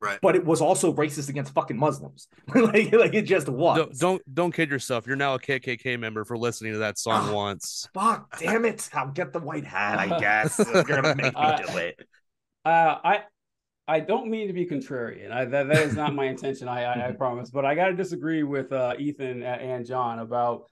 Right. 0.00 0.18
But 0.22 0.36
it 0.36 0.44
was 0.44 0.60
also 0.60 0.92
racist 0.92 1.28
against 1.28 1.52
fucking 1.54 1.76
Muslims. 1.76 2.28
like, 2.54 2.92
like 2.92 3.14
it 3.14 3.22
just 3.22 3.48
was. 3.48 3.78
Don't, 3.78 3.98
don't, 3.98 4.34
don't 4.34 4.54
kid 4.54 4.70
yourself. 4.70 5.08
You're 5.08 5.16
now 5.16 5.34
a 5.34 5.40
KKK 5.40 5.98
member 5.98 6.24
for 6.24 6.38
listening 6.38 6.72
to 6.74 6.78
that 6.78 6.98
song 6.98 7.30
oh, 7.30 7.34
once. 7.34 7.88
Fuck, 7.94 8.38
damn 8.38 8.64
it! 8.64 8.88
I'll 8.92 9.10
get 9.10 9.32
the 9.32 9.40
white 9.40 9.64
hat. 9.64 9.98
I 9.98 10.18
guess 10.20 10.58
you're 10.72 10.84
gonna 10.84 11.16
make 11.16 11.34
me 11.34 11.56
do 11.66 11.78
it. 11.78 12.08
Uh, 12.68 12.98
I 13.02 13.20
I 13.86 14.00
don't 14.00 14.28
mean 14.28 14.48
to 14.48 14.52
be 14.52 14.66
contrarian. 14.66 15.32
I, 15.32 15.46
that, 15.46 15.68
that 15.68 15.78
is 15.78 15.94
not 15.94 16.14
my 16.14 16.26
intention. 16.26 16.68
I, 16.68 16.82
I, 16.82 17.08
I 17.08 17.12
promise. 17.16 17.48
But 17.48 17.64
I 17.64 17.74
got 17.74 17.86
to 17.86 17.94
disagree 17.94 18.42
with 18.42 18.70
uh, 18.70 18.94
Ethan 18.98 19.42
and 19.42 19.86
John 19.86 20.18
about 20.18 20.64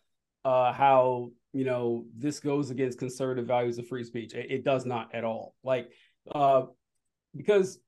uh, 0.44 0.74
how 0.74 1.30
you 1.54 1.64
know 1.64 2.04
this 2.14 2.38
goes 2.38 2.68
against 2.68 2.98
conservative 2.98 3.46
values 3.46 3.78
of 3.78 3.88
free 3.88 4.04
speech. 4.04 4.35
It, 4.35 4.50
it 4.50 4.64
does 4.64 4.85
not 4.85 5.14
at 5.14 5.24
all. 5.24 5.54
Like 5.64 5.90
uh, 6.35 6.64
because 7.35 7.78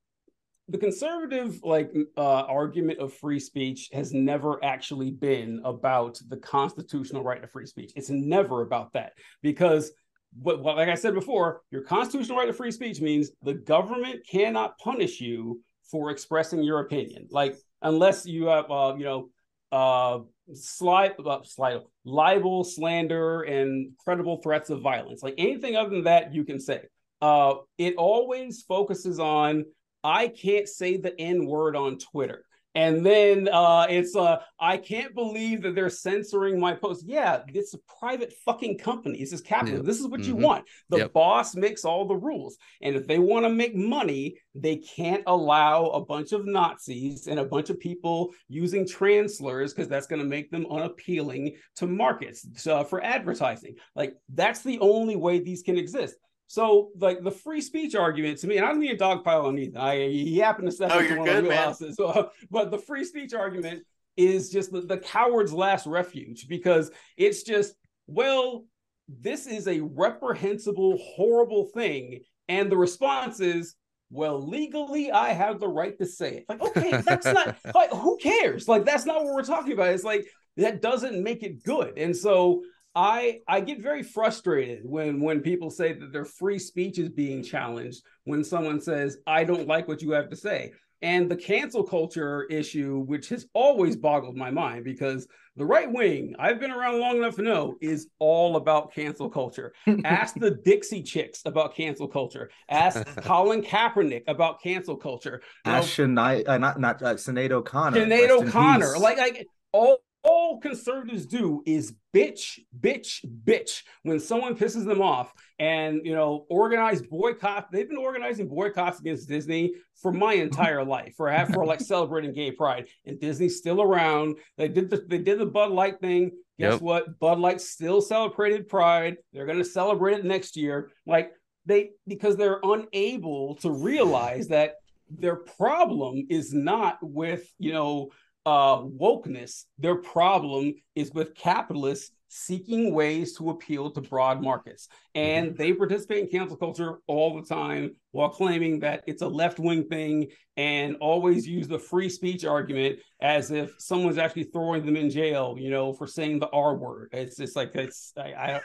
the 0.69 0.79
conservative 0.79 1.59
like 1.63 1.91
uh, 2.17 2.41
argument 2.41 2.97
of 2.97 3.13
free 3.13 3.39
speech 3.39 3.89
has 3.93 4.11
never 4.11 4.63
actually 4.65 5.11
been 5.11 5.61
about 5.65 6.19
the 6.29 6.37
constitutional 6.37 7.23
right 7.23 7.43
to 7.43 7.47
free 7.47 7.67
speech. 7.67 7.91
It's 7.95 8.09
never 8.09 8.63
about 8.63 8.93
that 8.93 9.13
because 9.43 9.91
what, 10.37 10.61
like 10.61 10.89
I 10.89 10.95
said 10.95 11.13
before, 11.13 11.61
your 11.71 11.81
constitutional 11.81 12.37
right 12.37 12.45
to 12.45 12.53
free 12.53 12.71
speech 12.71 13.01
means 13.01 13.31
the 13.41 13.53
government 13.53 14.21
cannot 14.29 14.77
punish 14.77 15.19
you 15.19 15.61
for 15.89 16.11
expressing 16.11 16.63
your 16.63 16.81
opinion, 16.81 17.27
like 17.31 17.55
unless 17.81 18.25
you 18.25 18.45
have, 18.45 18.69
uh, 18.69 18.93
you 18.97 19.03
know, 19.05 19.29
uh, 19.71 20.19
slide, 20.53 21.13
uh, 21.25 21.39
slide, 21.43 21.81
libel, 22.05 22.63
slander, 22.63 23.41
and 23.41 23.91
credible 24.03 24.37
threats 24.41 24.69
of 24.69 24.81
violence. 24.81 25.21
Like 25.23 25.35
anything 25.37 25.75
other 25.75 25.89
than 25.89 26.03
that, 26.05 26.33
you 26.33 26.43
can 26.43 26.59
say. 26.59 26.81
Uh, 27.21 27.55
it 27.77 27.95
always 27.97 28.63
focuses 28.63 29.19
on 29.19 29.65
I 30.03 30.29
can't 30.29 30.67
say 30.67 30.97
the 30.97 31.19
N 31.19 31.45
word 31.45 31.75
on 31.75 31.97
Twitter. 31.97 32.45
And 32.75 33.03
then 33.03 33.49
uh, 33.51 33.87
it's 33.89 34.15
uh, 34.15 34.37
I 34.59 34.77
can't 34.77 35.15
believe 35.15 35.63
that 35.63 35.73
they're 35.73 35.89
censoring 35.89 36.59
my 36.59 36.75
post. 36.75 37.03
Yeah, 37.07 37.41
it's 37.47 37.73
a 37.73 37.79
private 37.99 38.31
fucking 38.45 38.77
company. 38.77 39.19
This 39.19 39.33
is 39.33 39.41
capital. 39.41 39.81
This 39.81 39.99
is 39.99 40.07
what 40.07 40.21
mm-hmm. 40.21 40.29
you 40.29 40.35
want. 40.35 40.65
The 40.89 40.97
yep. 40.99 41.13
boss 41.13 41.55
makes 41.55 41.83
all 41.83 42.07
the 42.07 42.15
rules, 42.15 42.57
and 42.81 42.95
if 42.95 43.07
they 43.07 43.17
want 43.17 43.45
to 43.45 43.49
make 43.49 43.75
money, 43.75 44.37
they 44.53 44.77
can't 44.77 45.23
allow 45.25 45.87
a 45.87 46.05
bunch 46.05 46.31
of 46.31 46.45
Nazis 46.45 47.27
and 47.27 47.39
a 47.39 47.45
bunch 47.45 47.71
of 47.71 47.79
people 47.79 48.33
using 48.47 48.87
trans 48.87 49.37
slurs 49.37 49.73
because 49.73 49.89
that's 49.89 50.07
going 50.07 50.21
to 50.21 50.27
make 50.27 50.51
them 50.51 50.67
unappealing 50.69 51.55
to 51.77 51.87
markets 51.87 52.67
uh, 52.67 52.83
for 52.83 53.03
advertising. 53.03 53.75
Like 53.95 54.13
that's 54.33 54.61
the 54.61 54.79
only 54.79 55.15
way 55.15 55.39
these 55.39 55.63
can 55.63 55.77
exist. 55.77 56.15
So, 56.49 56.89
like 56.97 57.23
the 57.23 57.29
free 57.29 57.61
speech 57.61 57.93
argument 57.93 58.39
to 58.39 58.47
me, 58.47 58.57
and 58.57 58.65
I 58.65 58.69
don't 58.69 58.79
mean 58.79 58.95
a 58.95 58.97
dogpile 58.97 59.45
on 59.45 59.59
Ethan. 59.59 59.77
I 59.77 60.07
he 60.07 60.39
happened 60.39 60.67
to 60.67 60.71
step 60.71 60.89
oh, 60.91 60.97
into 60.97 61.17
one 61.17 61.29
of 61.29 61.45
the 61.45 61.55
houses. 61.55 61.95
So, 61.95 62.31
but 62.49 62.71
the 62.71 62.79
free 62.79 63.05
speech 63.05 63.35
argument 63.35 63.83
is 64.17 64.49
just 64.49 64.71
the, 64.71 64.81
the 64.81 64.97
coward's 64.97 65.53
last 65.53 65.85
refuge 65.85 66.47
because 66.47 66.89
it's 67.17 67.43
just, 67.43 67.75
well, 68.07 68.65
this 69.07 69.45
is 69.45 69.67
a 69.67 69.81
reprehensible, 69.81 70.97
horrible 70.97 71.65
thing. 71.65 72.21
And 72.47 72.71
the 72.71 72.77
response 72.77 73.41
is, 73.41 73.75
well, 74.09 74.43
legally, 74.43 75.11
I 75.11 75.33
have 75.33 75.59
the 75.59 75.67
right 75.67 75.95
to 75.99 76.05
say 76.07 76.37
it. 76.37 76.45
Like, 76.49 76.61
okay, 76.63 76.99
that's 77.01 77.27
not 77.27 77.57
like 77.75 77.91
who 77.91 78.17
cares? 78.17 78.67
Like, 78.67 78.85
that's 78.85 79.05
not 79.05 79.23
what 79.23 79.35
we're 79.35 79.43
talking 79.43 79.73
about. 79.73 79.89
It's 79.89 80.03
like 80.03 80.25
that 80.57 80.81
doesn't 80.81 81.21
make 81.21 81.43
it 81.43 81.63
good. 81.63 81.99
And 81.99 82.17
so 82.17 82.63
I 82.95 83.39
I 83.47 83.61
get 83.61 83.81
very 83.81 84.03
frustrated 84.03 84.81
when 84.83 85.21
when 85.21 85.41
people 85.41 85.69
say 85.69 85.93
that 85.93 86.11
their 86.11 86.25
free 86.25 86.59
speech 86.59 86.97
is 86.97 87.09
being 87.09 87.43
challenged 87.43 88.03
when 88.23 88.43
someone 88.43 88.81
says 88.81 89.17
I 89.27 89.43
don't 89.43 89.67
like 89.67 89.87
what 89.87 90.01
you 90.01 90.11
have 90.11 90.29
to 90.29 90.35
say. 90.35 90.71
And 91.01 91.31
the 91.31 91.37
cancel 91.37 91.83
culture 91.83 92.43
issue, 92.49 92.99
which 92.99 93.29
has 93.29 93.45
always 93.53 93.95
boggled 93.95 94.35
my 94.35 94.51
mind 94.51 94.83
because 94.83 95.27
the 95.55 95.65
right 95.65 95.89
wing, 95.89 96.35
I've 96.37 96.59
been 96.59 96.71
around 96.71 96.99
long 96.99 97.17
enough 97.17 97.35
to 97.37 97.41
know, 97.41 97.75
is 97.79 98.09
all 98.19 98.57
about 98.57 98.93
cancel 98.93 99.29
culture. 99.29 99.71
Ask 100.03 100.35
the 100.35 100.51
Dixie 100.51 101.03
Chicks 101.03 101.41
about 101.45 101.73
cancel 101.73 102.09
culture. 102.09 102.49
Ask 102.69 103.05
Colin 103.23 103.61
Kaepernick 103.61 104.23
about 104.27 104.61
cancel 104.61 104.97
culture. 104.97 105.41
Ask 105.63 105.95
Sinead, 105.95 106.49
uh, 106.49 106.57
not 106.57 106.81
not 106.81 107.01
uh, 107.01 107.13
Sinead 107.13 107.51
O'Connor. 107.51 108.05
Sinead 108.05 108.29
O'Connor, 108.29 108.97
like 108.99 109.17
like 109.17 109.47
all 109.71 109.99
all 110.23 110.59
conservatives 110.59 111.25
do 111.25 111.63
is 111.65 111.93
bitch, 112.13 112.59
bitch, 112.79 113.25
bitch 113.45 113.83
when 114.03 114.19
someone 114.19 114.55
pisses 114.55 114.85
them 114.85 115.01
off 115.01 115.33
and 115.59 116.01
you 116.05 116.13
know 116.13 116.45
organize 116.49 117.01
boycott. 117.01 117.71
They've 117.71 117.87
been 117.87 117.97
organizing 117.97 118.47
boycotts 118.47 118.99
against 118.99 119.29
Disney 119.29 119.73
for 120.01 120.11
my 120.11 120.33
entire 120.33 120.83
life 120.83 121.13
for 121.15 121.31
for 121.53 121.65
like 121.65 121.81
celebrating 121.81 122.33
gay 122.33 122.51
pride, 122.51 122.87
and 123.05 123.19
Disney's 123.19 123.57
still 123.57 123.81
around. 123.81 124.37
They 124.57 124.67
did 124.67 124.89
the 124.89 124.97
they 125.07 125.19
did 125.19 125.39
the 125.39 125.45
Bud 125.45 125.71
Light 125.71 125.99
thing. 125.99 126.31
Guess 126.59 126.73
yep. 126.73 126.81
what? 126.81 127.19
Bud 127.19 127.39
Light 127.39 127.61
still 127.61 128.01
celebrated 128.01 128.67
Pride. 128.67 129.15
They're 129.31 129.45
going 129.45 129.59
to 129.59 129.65
celebrate 129.65 130.19
it 130.19 130.25
next 130.25 130.57
year. 130.57 130.91
Like 131.05 131.31
they 131.65 131.91
because 132.05 132.35
they're 132.35 132.59
unable 132.61 133.55
to 133.57 133.71
realize 133.71 134.49
that 134.49 134.75
their 135.09 135.37
problem 135.37 136.27
is 136.29 136.53
not 136.53 136.97
with 137.01 137.49
you 137.59 137.71
know 137.71 138.09
uh, 138.45 138.79
wokeness. 138.79 139.65
Their 139.77 139.95
problem 139.95 140.73
is 140.95 141.11
with 141.11 141.35
capitalists 141.35 142.11
seeking 142.29 142.93
ways 142.93 143.35
to 143.35 143.49
appeal 143.49 143.89
to 143.91 144.01
broad 144.01 144.41
markets. 144.41 144.87
And 145.15 145.47
mm-hmm. 145.47 145.57
they 145.57 145.73
participate 145.73 146.23
in 146.23 146.29
cancel 146.29 146.57
culture 146.57 146.99
all 147.07 147.35
the 147.35 147.47
time 147.47 147.95
while 148.11 148.29
claiming 148.29 148.79
that 148.81 149.03
it's 149.07 149.23
a 149.23 149.27
left 149.27 149.59
wing 149.59 149.85
thing 149.85 150.27
and 150.55 150.95
always 151.01 151.47
use 151.47 151.67
the 151.67 151.79
free 151.79 152.09
speech 152.09 152.45
argument 152.45 152.99
as 153.19 153.51
if 153.51 153.71
someone's 153.79 154.17
actually 154.17 154.43
throwing 154.43 154.85
them 154.85 154.95
in 154.95 155.09
jail, 155.09 155.55
you 155.57 155.71
know, 155.71 155.91
for 155.91 156.07
saying 156.07 156.39
the 156.39 156.49
R 156.49 156.75
word. 156.75 157.09
It's 157.13 157.35
just 157.35 157.55
like, 157.55 157.71
it's, 157.75 158.13
I, 158.15 158.33
I 158.33 158.61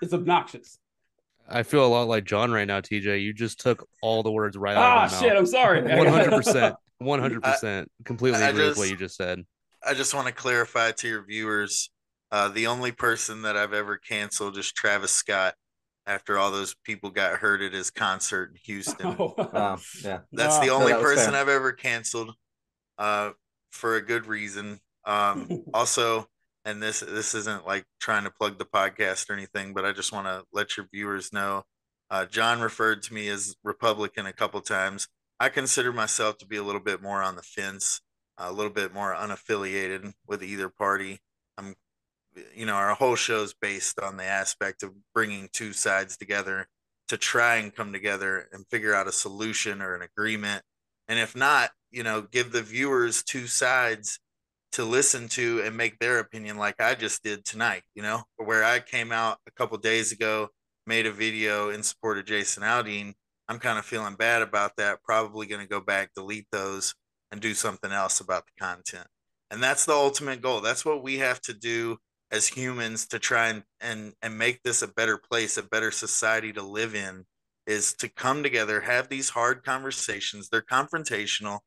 it's 0.00 0.14
obnoxious. 0.14 0.78
I 1.50 1.62
feel 1.62 1.84
a 1.84 1.88
lot 1.88 2.08
like 2.08 2.24
John 2.24 2.52
right 2.52 2.66
now, 2.66 2.80
TJ. 2.80 3.22
You 3.22 3.32
just 3.32 3.58
took 3.58 3.88
all 4.02 4.22
the 4.22 4.30
words 4.30 4.56
right 4.56 4.76
ah, 4.76 4.80
out 4.80 5.06
of 5.06 5.12
my 5.12 5.18
shit, 5.18 5.28
mouth. 5.30 5.38
I'm 5.38 5.46
sorry. 7.02 7.20
100%. 7.20 7.40
100%. 7.40 7.86
Completely 8.04 8.42
agree 8.42 8.64
just, 8.64 8.68
with 8.68 8.78
what 8.78 8.90
you 8.90 8.96
just 8.96 9.16
said. 9.16 9.44
I 9.84 9.94
just 9.94 10.14
want 10.14 10.26
to 10.26 10.32
clarify 10.32 10.92
to 10.92 11.08
your 11.08 11.24
viewers 11.24 11.90
uh, 12.30 12.48
the 12.48 12.66
only 12.66 12.92
person 12.92 13.42
that 13.42 13.56
I've 13.56 13.72
ever 13.72 13.96
canceled 13.96 14.58
is 14.58 14.70
Travis 14.70 15.12
Scott 15.12 15.54
after 16.06 16.38
all 16.38 16.50
those 16.50 16.74
people 16.84 17.10
got 17.10 17.38
hurt 17.38 17.62
at 17.62 17.72
his 17.72 17.90
concert 17.90 18.50
in 18.50 18.56
Houston. 18.64 19.06
Oh, 19.18 19.34
um, 19.52 19.80
yeah. 20.02 20.20
That's 20.32 20.58
the 20.58 20.70
only 20.70 20.92
person 20.92 21.32
fair. 21.32 21.40
I've 21.40 21.48
ever 21.48 21.72
canceled 21.72 22.34
uh, 22.98 23.30
for 23.70 23.96
a 23.96 24.02
good 24.02 24.26
reason. 24.26 24.80
Um, 25.04 25.64
also, 25.74 26.26
and 26.64 26.82
this 26.82 27.00
this 27.00 27.34
isn't 27.34 27.66
like 27.66 27.84
trying 27.98 28.24
to 28.24 28.30
plug 28.30 28.58
the 28.58 28.66
podcast 28.66 29.30
or 29.30 29.32
anything, 29.32 29.72
but 29.72 29.86
I 29.86 29.92
just 29.92 30.12
want 30.12 30.26
to 30.26 30.44
let 30.52 30.76
your 30.76 30.86
viewers 30.92 31.32
know. 31.32 31.64
Uh, 32.10 32.26
John 32.26 32.60
referred 32.60 33.02
to 33.04 33.14
me 33.14 33.28
as 33.28 33.56
Republican 33.64 34.26
a 34.26 34.32
couple 34.32 34.60
times. 34.60 35.08
I 35.40 35.48
consider 35.48 35.92
myself 35.92 36.38
to 36.38 36.46
be 36.46 36.56
a 36.56 36.62
little 36.62 36.80
bit 36.80 37.00
more 37.00 37.22
on 37.22 37.36
the 37.36 37.42
fence, 37.42 38.00
a 38.38 38.52
little 38.52 38.72
bit 38.72 38.92
more 38.92 39.14
unaffiliated 39.14 40.12
with 40.26 40.42
either 40.42 40.68
party. 40.68 41.20
I'm, 41.56 41.74
you 42.54 42.66
know, 42.66 42.74
our 42.74 42.94
whole 42.94 43.16
show 43.16 43.42
is 43.42 43.54
based 43.54 44.00
on 44.00 44.16
the 44.16 44.24
aspect 44.24 44.82
of 44.82 44.92
bringing 45.14 45.48
two 45.52 45.72
sides 45.72 46.16
together 46.16 46.66
to 47.08 47.16
try 47.16 47.56
and 47.56 47.74
come 47.74 47.92
together 47.92 48.48
and 48.52 48.66
figure 48.66 48.94
out 48.94 49.06
a 49.06 49.12
solution 49.12 49.80
or 49.80 49.94
an 49.94 50.02
agreement. 50.02 50.62
And 51.06 51.18
if 51.18 51.34
not, 51.34 51.70
you 51.90 52.02
know, 52.02 52.22
give 52.22 52.52
the 52.52 52.62
viewers 52.62 53.22
two 53.22 53.46
sides 53.46 54.18
to 54.72 54.84
listen 54.84 55.28
to 55.28 55.62
and 55.64 55.76
make 55.76 55.98
their 55.98 56.18
opinion 56.18 56.58
like 56.58 56.80
I 56.80 56.94
just 56.94 57.22
did 57.22 57.44
tonight, 57.44 57.82
you 57.94 58.02
know, 58.02 58.24
where 58.36 58.64
I 58.64 58.80
came 58.80 59.12
out 59.12 59.38
a 59.46 59.50
couple 59.52 59.78
days 59.78 60.12
ago, 60.12 60.48
made 60.86 61.06
a 61.06 61.12
video 61.12 61.70
in 61.70 61.82
support 61.82 62.18
of 62.18 62.26
Jason 62.26 62.62
Aldean 62.62 63.14
I'm 63.48 63.58
kind 63.58 63.78
of 63.78 63.84
feeling 63.84 64.14
bad 64.14 64.42
about 64.42 64.76
that. 64.76 65.02
Probably 65.02 65.46
going 65.46 65.62
to 65.62 65.68
go 65.68 65.80
back, 65.80 66.10
delete 66.14 66.46
those, 66.52 66.94
and 67.32 67.40
do 67.40 67.54
something 67.54 67.92
else 67.92 68.20
about 68.20 68.44
the 68.46 68.64
content. 68.64 69.06
And 69.50 69.62
that's 69.62 69.86
the 69.86 69.94
ultimate 69.94 70.42
goal. 70.42 70.60
That's 70.60 70.84
what 70.84 71.02
we 71.02 71.18
have 71.18 71.40
to 71.42 71.54
do 71.54 71.98
as 72.30 72.46
humans 72.46 73.06
to 73.08 73.18
try 73.18 73.48
and 73.48 73.62
and 73.80 74.12
and 74.22 74.36
make 74.36 74.62
this 74.62 74.82
a 74.82 74.88
better 74.88 75.18
place, 75.18 75.56
a 75.56 75.62
better 75.62 75.90
society 75.90 76.52
to 76.52 76.62
live 76.62 76.94
in 76.94 77.24
is 77.66 77.92
to 77.94 78.08
come 78.08 78.42
together, 78.42 78.80
have 78.80 79.08
these 79.08 79.30
hard 79.30 79.64
conversations. 79.64 80.48
They're 80.48 80.62
confrontational 80.62 81.60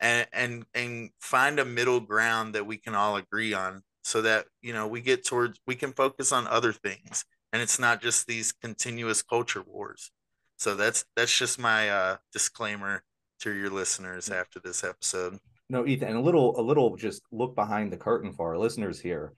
and 0.00 0.26
and 0.32 0.64
and 0.74 1.10
find 1.20 1.58
a 1.58 1.64
middle 1.64 2.00
ground 2.00 2.54
that 2.54 2.66
we 2.66 2.78
can 2.78 2.94
all 2.94 3.16
agree 3.16 3.54
on 3.54 3.82
so 4.04 4.22
that, 4.22 4.46
you 4.62 4.72
know, 4.72 4.86
we 4.88 5.00
get 5.00 5.24
towards 5.24 5.60
we 5.66 5.76
can 5.76 5.92
focus 5.92 6.32
on 6.32 6.46
other 6.48 6.72
things 6.72 7.24
and 7.52 7.62
it's 7.62 7.78
not 7.78 8.02
just 8.02 8.26
these 8.26 8.52
continuous 8.52 9.22
culture 9.22 9.62
wars. 9.62 10.10
So 10.58 10.74
that's 10.74 11.04
that's 11.16 11.36
just 11.36 11.58
my 11.58 11.88
uh, 11.88 12.16
disclaimer 12.32 13.02
to 13.40 13.52
your 13.52 13.70
listeners 13.70 14.28
after 14.28 14.58
this 14.58 14.82
episode. 14.82 15.38
No, 15.70 15.86
Ethan, 15.86 16.08
and 16.08 16.16
a 16.16 16.20
little 16.20 16.58
a 16.58 16.62
little 16.62 16.96
just 16.96 17.22
look 17.30 17.54
behind 17.54 17.92
the 17.92 17.96
curtain 17.96 18.32
for 18.32 18.48
our 18.48 18.58
listeners 18.58 19.00
here. 19.00 19.34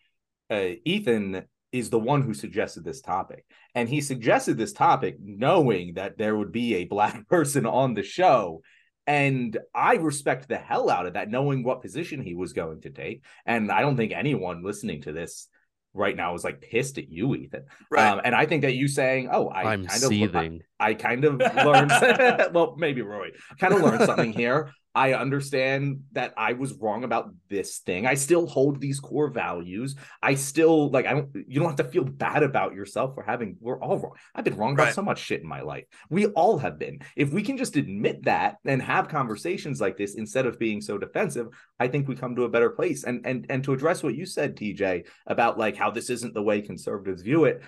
Uh, 0.51 0.71
Ethan 0.85 1.45
is 1.73 1.91
the 1.91 1.99
one 1.99 2.23
who 2.23 2.33
suggested 2.33 2.85
this 2.85 3.03
topic, 3.03 3.45
and 3.75 3.89
he 3.89 4.01
suggested 4.01 4.57
this 4.57 4.73
topic 4.73 5.17
knowing 5.21 5.95
that 5.95 6.17
there 6.17 6.37
would 6.37 6.53
be 6.53 6.77
a 6.77 6.87
black 6.87 7.29
person 7.29 7.67
on 7.67 7.95
the 7.95 8.03
show. 8.03 8.63
And 9.07 9.59
I 9.75 9.97
respect 9.97 10.49
the 10.49 10.57
hell 10.57 10.89
out 10.89 11.07
of 11.07 11.15
that, 11.15 11.31
knowing 11.31 11.65
what 11.65 11.83
position 11.83 12.23
he 12.23 12.35
was 12.35 12.53
going 12.53 12.83
to 12.83 12.91
take. 12.91 13.25
And 13.45 13.71
I 13.73 13.81
don't 13.81 13.97
think 13.97 14.13
anyone 14.13 14.63
listening 14.63 15.03
to 15.03 15.13
this 15.13 15.49
right 15.95 16.17
now 16.17 16.35
is 16.35 16.45
like 16.45 16.61
pissed 16.61 16.99
at 16.99 17.11
you, 17.11 17.35
Ethan. 17.35 17.65
Right. 17.91 18.09
Um, 18.09 18.21
and 18.25 18.35
I 18.35 18.47
think 18.47 18.63
that 18.63 18.75
you 18.75 18.89
saying, 18.89 19.29
"Oh, 19.33 19.49
I 19.49 19.73
I'm 19.73 19.87
kind 19.87 20.01
seething. 20.01 20.55
of, 20.57 20.63
I, 20.79 20.91
I 20.91 20.95
kind 20.95 21.25
of 21.25 21.39
learned." 21.57 21.91
well, 22.55 22.75
maybe 22.79 23.03
Roy 23.03 23.31
kind 23.59 23.75
of 23.75 23.83
learned 23.83 24.05
something 24.05 24.33
here. 24.33 24.73
I 24.95 25.13
understand 25.15 26.03
that 26.13 26.35
I 26.37 26.55
was 26.55 26.73
wrong 26.75 27.05
about 27.05 27.33
this 27.49 27.79
thing. 27.79 28.07
I 28.07 28.15
still 28.15 28.47
hold 28.47 28.81
these 28.81 28.99
core 28.99 29.29
values. 29.29 29.95
I 30.21 30.35
still 30.35 30.91
like 30.91 31.07
I 31.07 31.13
don't 31.13 31.29
you 31.35 31.61
don't 31.61 31.69
have 31.69 31.87
to 31.87 31.93
feel 31.93 32.05
bad 32.05 32.43
about 32.43 32.75
yourself 32.75 33.15
for 33.15 33.23
having 33.23 33.57
we're 33.61 33.81
all 33.81 33.99
wrong. 33.99 34.15
I've 34.35 34.45
been 34.45 34.57
wrong 34.57 34.73
about 34.73 34.87
right. 34.87 34.95
so 34.95 35.03
much 35.03 35.21
shit 35.21 35.43
in 35.43 35.47
my 35.47 35.61
life. 35.61 35.85
We 36.09 36.27
all 36.27 36.59
have 36.59 36.79
been. 36.79 37.01
If 37.15 37.33
we 37.33 37.43
can 37.43 37.57
just 37.57 37.77
admit 37.77 38.25
that 38.25 38.57
and 38.65 38.83
have 38.83 39.09
conversations 39.09 39.81
like 39.81 39.97
this 39.97 40.17
instead 40.17 40.47
of 40.47 40.59
being 40.59 40.81
so 40.81 40.99
defensive, 40.99 41.49
I 41.79 41.87
think 41.87 42.09
we 42.09 42.17
come 42.17 42.35
to 42.35 42.45
a 42.45 42.49
better 42.49 42.71
place. 42.71 43.05
And 43.05 43.25
and 43.25 43.47
and 43.49 43.63
to 43.65 43.73
address 43.73 44.03
what 44.03 44.17
you 44.17 44.27
said 44.27 44.57
TJ 44.57 45.07
about 45.27 45.57
like 45.57 45.77
how 45.77 45.93
this 45.93 46.11
isn't 46.11 46.35
the 46.35 46.43
way 46.43 46.63
conservatives 46.63 47.23
view 47.23 47.45
it, 47.45 47.63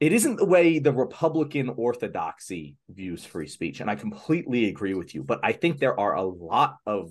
it 0.00 0.12
isn't 0.12 0.36
the 0.36 0.44
way 0.44 0.78
the 0.78 0.92
Republican 0.92 1.70
orthodoxy 1.70 2.76
views 2.88 3.24
free 3.24 3.48
speech. 3.48 3.80
And 3.80 3.90
I 3.90 3.96
completely 3.96 4.68
agree 4.68 4.94
with 4.94 5.14
you. 5.14 5.24
But 5.24 5.40
I 5.42 5.52
think 5.52 5.78
there 5.78 5.98
are 5.98 6.14
a 6.14 6.22
lot 6.22 6.76
of 6.86 7.10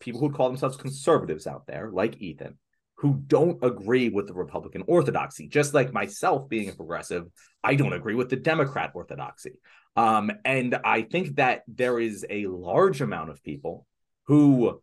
people 0.00 0.20
who 0.20 0.30
call 0.30 0.48
themselves 0.48 0.76
conservatives 0.76 1.46
out 1.46 1.66
there, 1.66 1.90
like 1.92 2.20
Ethan, 2.20 2.56
who 2.98 3.20
don't 3.26 3.62
agree 3.64 4.08
with 4.08 4.28
the 4.28 4.34
Republican 4.34 4.84
orthodoxy. 4.86 5.48
Just 5.48 5.74
like 5.74 5.92
myself 5.92 6.48
being 6.48 6.68
a 6.68 6.72
progressive, 6.72 7.26
I 7.62 7.74
don't 7.74 7.92
agree 7.92 8.14
with 8.14 8.28
the 8.28 8.36
Democrat 8.36 8.92
orthodoxy. 8.94 9.58
Um, 9.96 10.30
and 10.44 10.78
I 10.84 11.02
think 11.02 11.36
that 11.36 11.62
there 11.66 11.98
is 11.98 12.24
a 12.30 12.46
large 12.46 13.00
amount 13.00 13.30
of 13.30 13.42
people 13.42 13.84
who 14.26 14.80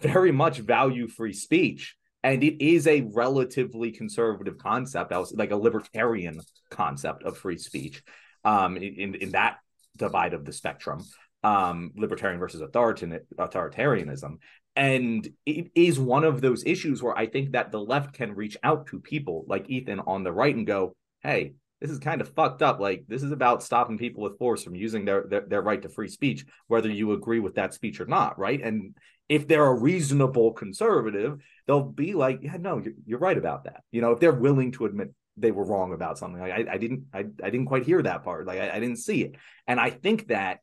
very 0.00 0.32
much 0.32 0.58
value 0.58 1.08
free 1.08 1.32
speech 1.32 1.96
and 2.22 2.42
it 2.42 2.64
is 2.64 2.86
a 2.86 3.02
relatively 3.14 3.92
conservative 3.92 4.58
concept. 4.58 5.12
I 5.12 5.18
was 5.18 5.32
like 5.32 5.50
a 5.50 5.56
libertarian 5.56 6.40
concept 6.70 7.22
of 7.22 7.38
free 7.38 7.58
speech, 7.58 8.02
um, 8.44 8.76
in 8.76 9.14
in 9.14 9.30
that 9.32 9.58
divide 9.96 10.34
of 10.34 10.44
the 10.44 10.52
spectrum, 10.52 11.04
um, 11.42 11.92
libertarian 11.96 12.40
versus 12.40 12.60
authoritarian 12.60 13.20
authoritarianism, 13.38 14.38
and 14.76 15.28
it 15.46 15.70
is 15.74 15.98
one 15.98 16.24
of 16.24 16.40
those 16.40 16.64
issues 16.64 17.02
where 17.02 17.16
I 17.16 17.26
think 17.26 17.52
that 17.52 17.72
the 17.72 17.80
left 17.80 18.14
can 18.14 18.34
reach 18.34 18.56
out 18.62 18.86
to 18.88 19.00
people 19.00 19.44
like 19.48 19.68
Ethan 19.68 20.00
on 20.00 20.24
the 20.24 20.32
right 20.32 20.54
and 20.54 20.66
go, 20.66 20.94
"Hey, 21.22 21.54
this 21.80 21.90
is 21.90 21.98
kind 21.98 22.20
of 22.20 22.34
fucked 22.34 22.62
up. 22.62 22.80
Like 22.80 23.04
this 23.08 23.22
is 23.22 23.32
about 23.32 23.62
stopping 23.62 23.98
people 23.98 24.22
with 24.22 24.38
force 24.38 24.62
from 24.62 24.74
using 24.74 25.04
their, 25.04 25.24
their 25.28 25.42
their 25.42 25.62
right 25.62 25.80
to 25.82 25.88
free 25.88 26.08
speech, 26.08 26.44
whether 26.66 26.90
you 26.90 27.12
agree 27.12 27.40
with 27.40 27.54
that 27.54 27.74
speech 27.74 28.00
or 28.00 28.06
not, 28.06 28.38
right? 28.38 28.60
And 28.60 28.96
if 29.28 29.46
they're 29.46 29.66
a 29.66 29.74
reasonable 29.74 30.52
conservative, 30.52 31.40
they'll 31.66 31.82
be 31.82 32.14
like, 32.14 32.40
yeah, 32.42 32.56
no, 32.58 32.78
you're, 32.78 32.94
you're 33.04 33.18
right 33.18 33.36
about 33.36 33.64
that. 33.64 33.82
You 33.90 34.00
know, 34.00 34.12
if 34.12 34.20
they're 34.20 34.32
willing 34.32 34.72
to 34.72 34.86
admit 34.86 35.12
they 35.36 35.50
were 35.50 35.64
wrong 35.64 35.92
about 35.92 36.18
something, 36.18 36.40
like 36.40 36.52
I, 36.52 36.72
I 36.72 36.78
didn't, 36.78 37.04
I, 37.12 37.20
I 37.42 37.50
didn't 37.50 37.66
quite 37.66 37.84
hear 37.84 38.02
that 38.02 38.24
part. 38.24 38.46
Like 38.46 38.60
I, 38.60 38.70
I 38.76 38.80
didn't 38.80 38.96
see 38.96 39.22
it. 39.22 39.36
And 39.66 39.78
I 39.78 39.90
think 39.90 40.28
that 40.28 40.60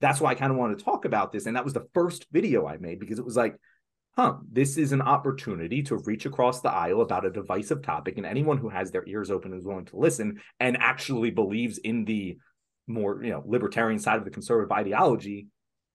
that's 0.00 0.20
why 0.20 0.32
I 0.32 0.34
kind 0.34 0.52
of 0.52 0.58
wanted 0.58 0.78
to 0.78 0.84
talk 0.84 1.04
about 1.04 1.32
this. 1.32 1.46
And 1.46 1.56
that 1.56 1.64
was 1.64 1.72
the 1.72 1.88
first 1.94 2.26
video 2.30 2.66
I 2.66 2.76
made 2.76 3.00
because 3.00 3.18
it 3.18 3.24
was 3.24 3.36
like, 3.36 3.56
huh, 4.14 4.34
this 4.50 4.76
is 4.76 4.92
an 4.92 5.00
opportunity 5.00 5.82
to 5.84 5.96
reach 5.96 6.26
across 6.26 6.60
the 6.60 6.70
aisle 6.70 7.00
about 7.00 7.24
a 7.24 7.30
divisive 7.30 7.82
topic. 7.82 8.18
And 8.18 8.26
anyone 8.26 8.58
who 8.58 8.68
has 8.68 8.90
their 8.90 9.06
ears 9.06 9.30
open 9.30 9.54
is 9.54 9.64
willing 9.64 9.86
to 9.86 9.96
listen 9.96 10.40
and 10.60 10.76
actually 10.76 11.30
believes 11.30 11.78
in 11.78 12.04
the 12.04 12.36
more, 12.86 13.22
you 13.24 13.30
know, 13.30 13.42
libertarian 13.46 13.98
side 13.98 14.18
of 14.18 14.24
the 14.24 14.30
conservative 14.30 14.72
ideology 14.72 15.46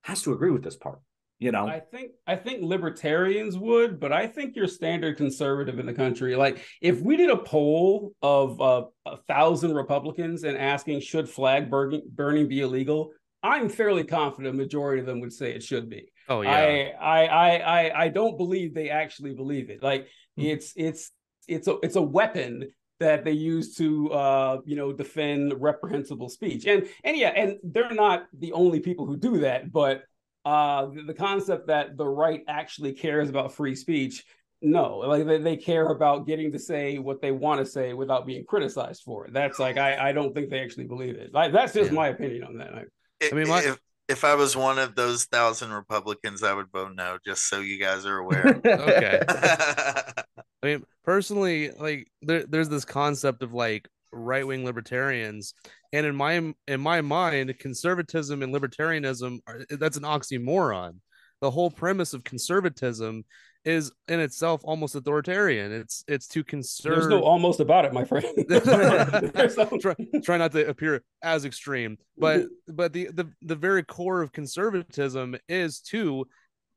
has 0.02 0.24
to 0.24 0.34
agree 0.34 0.52
with 0.52 0.64
this 0.64 0.78
part 0.78 1.00
you 1.40 1.52
know? 1.52 1.68
I 1.68 1.80
think 1.80 2.12
i 2.26 2.36
think 2.36 2.64
libertarians 2.64 3.58
would 3.58 4.00
but 4.00 4.12
i 4.12 4.28
think 4.28 4.56
your 4.56 4.68
standard 4.68 5.18
conservative 5.18 5.80
in 5.80 5.86
the 5.86 5.94
country. 5.94 6.36
Like 6.36 6.64
if 6.82 7.00
we 7.02 7.18
did 7.18 7.30
a 7.30 7.38
poll 7.38 8.14
of 8.22 8.60
uh, 8.62 8.86
a 9.06 9.18
thousand 9.28 9.74
republicans 9.76 10.44
and 10.44 10.58
asking 10.58 11.02
should 11.02 11.30
flag 11.30 11.70
burning, 11.70 12.04
burning 12.14 12.48
be 12.48 12.62
illegal? 12.62 13.12
I'm 13.44 13.70
fairly 13.70 14.04
confident 14.04 14.56
a 14.56 14.58
majority 14.58 15.00
of 15.00 15.06
them 15.06 15.22
would 15.22 15.32
say 15.32 15.54
it 15.54 15.64
should 15.64 15.90
be. 15.90 16.12
Oh 16.28 16.42
yeah. 16.42 16.52
I, 16.52 16.94
I 17.00 17.26
i 17.26 17.58
i 17.58 18.04
i 18.04 18.08
don't 18.10 18.38
believe 18.38 18.74
they 18.74 18.90
actually 18.90 19.34
believe 19.34 19.70
it. 19.70 19.84
Like 19.84 20.08
It's 20.38 20.74
it's 20.76 21.12
it's 21.48 21.68
a 21.68 21.78
it's 21.84 21.96
a 21.96 22.02
weapon 22.02 22.70
that 23.00 23.24
they 23.24 23.32
use 23.32 23.76
to 23.76 24.12
uh, 24.12 24.58
you 24.66 24.76
know 24.76 24.92
defend 24.92 25.54
reprehensible 25.60 26.30
speech. 26.30 26.66
And 26.66 26.88
and 27.04 27.16
yeah 27.16 27.30
and 27.30 27.58
they're 27.64 27.94
not 27.94 28.26
the 28.38 28.54
only 28.54 28.80
people 28.80 29.06
who 29.06 29.18
do 29.18 29.40
that 29.40 29.72
but 29.72 30.04
uh, 30.48 30.86
the, 30.96 31.02
the 31.04 31.14
concept 31.14 31.68
that 31.68 31.98
the 31.98 32.08
right 32.24 32.42
actually 32.48 32.94
cares 32.94 33.30
about 33.30 33.52
free 33.54 33.76
speech 33.76 34.24
no 34.62 34.98
like 35.00 35.26
they, 35.28 35.38
they 35.38 35.58
care 35.58 35.88
about 35.98 36.26
getting 36.26 36.52
to 36.52 36.58
say 36.60 36.98
what 36.98 37.22
they 37.22 37.32
want 37.32 37.60
to 37.64 37.66
say 37.66 37.94
without 37.94 38.26
being 38.26 38.44
criticized 38.46 39.04
for 39.04 39.26
it 39.26 39.34
that's 39.34 39.60
like 39.60 39.78
i 39.78 40.10
i 40.10 40.12
don't 40.12 40.34
think 40.34 40.50
they 40.50 40.60
actually 40.66 40.88
believe 40.94 41.16
it 41.16 41.30
like 41.34 41.52
that's 41.52 41.74
just 41.74 41.92
Yeah. 41.92 41.96
my 42.02 42.08
opinion 42.16 42.44
on 42.44 42.58
that 42.58 42.74
I, 42.74 42.84
I 43.22 43.30
I 43.32 43.36
mean, 43.36 43.48
my- 43.50 43.64
if, 43.64 43.78
if 44.08 44.24
I 44.24 44.36
was 44.36 44.56
one 44.56 44.80
of 44.80 44.96
those 44.96 45.26
thousand 45.26 45.72
Republicans, 45.74 46.42
I 46.42 46.54
would 46.54 46.72
vote 46.72 46.94
no, 46.96 47.18
just 47.26 47.50
so 47.50 47.60
you 47.60 47.78
guys 47.78 48.06
are 48.06 48.18
aware. 48.20 48.62
Okay. 48.66 49.20
I 49.30 50.24
mean, 50.64 50.84
personally, 51.04 51.72
like 51.72 52.08
there, 52.22 52.44
there's 52.44 52.70
this 52.70 52.86
concept 52.86 53.44
of 53.44 53.54
like 53.54 53.90
right 54.12 54.46
wing 54.46 54.66
libertarians, 54.66 55.54
and 55.94 56.06
in 56.06 56.16
my 56.16 56.54
in 56.68 56.80
my 56.80 57.02
mind, 57.02 57.58
conservatism 57.60 58.42
and 58.44 58.54
libertarianism 58.54 59.40
are, 59.48 59.66
that's 59.72 59.98
an 59.98 60.04
oxymoron. 60.04 60.96
The 61.42 61.52
whole 61.52 61.70
premise 61.70 62.14
of 62.14 62.24
conservatism 62.24 63.24
is 63.64 63.92
in 64.08 64.20
itself 64.20 64.62
almost 64.64 64.96
authoritarian. 64.96 65.72
It's 65.72 66.04
it's 66.08 66.28
to 66.30 66.44
conserve. 66.44 66.96
there's 66.96 67.08
no 67.08 67.22
almost 67.22 67.60
about 67.60 67.86
it 67.86 67.94
my 67.94 68.06
friend 68.06 68.26
no- 68.50 69.78
try, 69.80 69.96
try 70.24 70.38
not 70.38 70.54
to 70.54 70.68
appear 70.68 71.04
as 71.22 71.44
extreme 71.44 71.98
but 72.18 72.46
but 72.68 72.94
the, 72.94 73.10
the 73.14 73.30
the 73.42 73.56
very 73.56 73.84
core 73.84 74.22
of 74.22 74.32
conservatism 74.32 75.36
is 75.50 75.82
to 75.82 76.26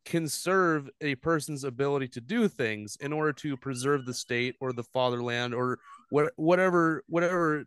conserve 0.05 0.89
a 1.01 1.15
person's 1.17 1.65
ability 1.65 2.09
to 2.09 2.21
do 2.21 2.49
things 2.49 2.97
in 3.01 3.13
order 3.13 3.33
to 3.33 3.57
preserve 3.57 4.05
the 4.05 4.15
state 4.15 4.57
or 4.61 4.73
the 4.73 4.83
fatherland 4.83 5.55
or 5.55 5.79
what 6.11 6.33
whatever 6.37 7.03
whatever 7.07 7.65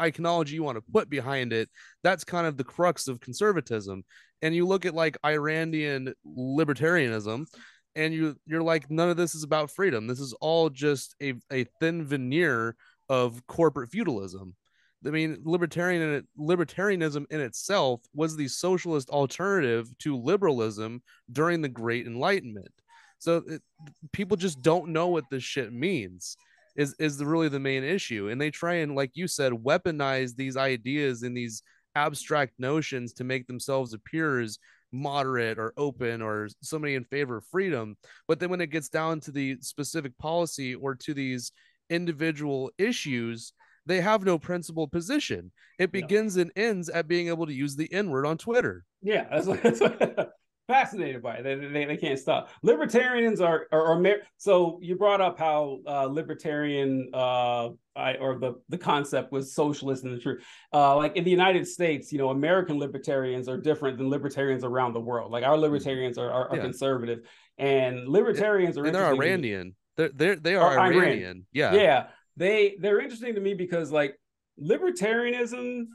iconology 0.00 0.50
you 0.52 0.62
want 0.62 0.76
to 0.76 0.92
put 0.92 1.10
behind 1.10 1.52
it 1.52 1.68
that's 2.02 2.24
kind 2.24 2.46
of 2.46 2.56
the 2.56 2.64
crux 2.64 3.06
of 3.06 3.20
conservatism. 3.20 4.02
And 4.42 4.54
you 4.54 4.66
look 4.66 4.86
at 4.86 4.94
like 4.94 5.18
Ayn 5.22 5.38
Randian 5.38 6.14
libertarianism 6.26 7.46
and 7.94 8.14
you 8.14 8.36
you're 8.46 8.62
like 8.62 8.90
none 8.90 9.10
of 9.10 9.16
this 9.16 9.34
is 9.34 9.42
about 9.42 9.70
freedom. 9.70 10.06
This 10.06 10.20
is 10.20 10.32
all 10.40 10.70
just 10.70 11.14
a, 11.20 11.34
a 11.52 11.64
thin 11.80 12.04
veneer 12.04 12.76
of 13.08 13.46
corporate 13.46 13.90
feudalism. 13.90 14.54
I 15.06 15.10
mean 15.10 15.38
libertarian 15.44 16.26
libertarianism 16.38 17.26
in 17.30 17.40
itself 17.40 18.00
was 18.14 18.36
the 18.36 18.48
socialist 18.48 19.10
alternative 19.10 19.90
to 19.98 20.16
liberalism 20.16 21.02
during 21.30 21.60
the 21.60 21.68
great 21.68 22.06
enlightenment. 22.06 22.72
So 23.18 23.42
it, 23.46 23.62
people 24.12 24.38
just 24.38 24.62
don't 24.62 24.92
know 24.92 25.08
what 25.08 25.24
this 25.30 25.42
shit 25.42 25.72
means 25.72 26.36
is 26.76 26.94
is 26.98 27.16
the, 27.18 27.26
really 27.26 27.48
the 27.48 27.58
main 27.60 27.82
issue 27.84 28.28
and 28.28 28.40
they 28.40 28.50
try 28.50 28.74
and 28.74 28.94
like 28.94 29.10
you 29.14 29.26
said 29.26 29.52
weaponize 29.52 30.34
these 30.36 30.56
ideas 30.56 31.22
and 31.22 31.36
these 31.36 31.62
abstract 31.94 32.52
notions 32.58 33.12
to 33.12 33.24
make 33.24 33.46
themselves 33.46 33.92
appear 33.92 34.40
as 34.40 34.58
moderate 34.92 35.58
or 35.58 35.72
open 35.76 36.20
or 36.22 36.48
somebody 36.62 36.94
in 36.94 37.04
favor 37.04 37.36
of 37.38 37.44
freedom 37.46 37.96
but 38.28 38.38
then 38.40 38.50
when 38.50 38.60
it 38.60 38.70
gets 38.70 38.88
down 38.88 39.20
to 39.20 39.30
the 39.30 39.56
specific 39.60 40.16
policy 40.18 40.74
or 40.74 40.94
to 40.94 41.14
these 41.14 41.52
individual 41.90 42.70
issues 42.78 43.52
they 43.86 44.00
have 44.00 44.24
no 44.24 44.38
principled 44.38 44.90
position 44.92 45.50
it 45.78 45.92
No. 45.92 46.00
begins 46.00 46.36
and 46.36 46.50
ends 46.56 46.88
at 46.88 47.08
being 47.08 47.28
able 47.28 47.46
to 47.46 47.52
use 47.52 47.76
the 47.76 47.92
n 47.92 48.10
word 48.10 48.26
on 48.26 48.38
twitter 48.38 48.84
Yeah, 49.02 49.26
that's, 49.30 49.46
that's 49.80 49.80
fascinated 50.70 51.20
by 51.22 51.36
it. 51.36 51.42
They, 51.42 51.54
they, 51.56 51.84
they 51.84 51.96
can't 51.96 52.18
stop. 52.18 52.48
Libertarians 52.62 53.40
are 53.40 53.66
are, 53.72 53.84
are 53.98 54.16
so 54.36 54.78
you 54.80 54.94
brought 54.96 55.20
up 55.20 55.38
how 55.38 55.80
uh, 55.86 56.04
libertarian 56.04 57.10
uh, 57.12 57.70
I, 57.96 58.14
or 58.20 58.38
the 58.38 58.54
the 58.68 58.78
concept 58.78 59.32
was 59.32 59.54
socialist 59.54 60.04
in 60.04 60.12
the 60.12 60.18
truth. 60.18 60.44
Uh, 60.72 60.96
like 60.96 61.16
in 61.16 61.24
the 61.24 61.30
United 61.30 61.66
States, 61.66 62.12
you 62.12 62.18
know, 62.18 62.30
American 62.30 62.78
libertarians 62.78 63.48
are 63.48 63.58
different 63.58 63.98
than 63.98 64.08
libertarians 64.08 64.64
around 64.64 64.92
the 64.92 65.00
world. 65.00 65.32
Like 65.32 65.44
our 65.44 65.58
libertarians 65.58 66.16
are 66.18 66.30
are, 66.30 66.48
are 66.50 66.56
Yeah. 66.56 66.62
conservative, 66.62 67.20
and 67.58 68.08
libertarians 68.08 68.78
are 68.78 68.84
and 68.86 68.94
they're 68.94 69.02
interesting 69.12 69.20
to 69.42 69.48
me- 69.48 69.50
iranian 69.54 69.74
they're, 69.96 70.10
they're 70.14 70.36
they 70.36 70.54
are 70.54 70.76
Ayn 70.76 70.78
Rand. 70.78 70.94
iranian 70.96 71.46
yeah 71.52 71.74
yeah 71.74 72.06
they 72.36 72.76
they're 72.80 73.00
interesting 73.00 73.34
to 73.34 73.40
me 73.40 73.54
because 73.54 73.90
like 73.90 74.14
libertarianism 74.62 75.86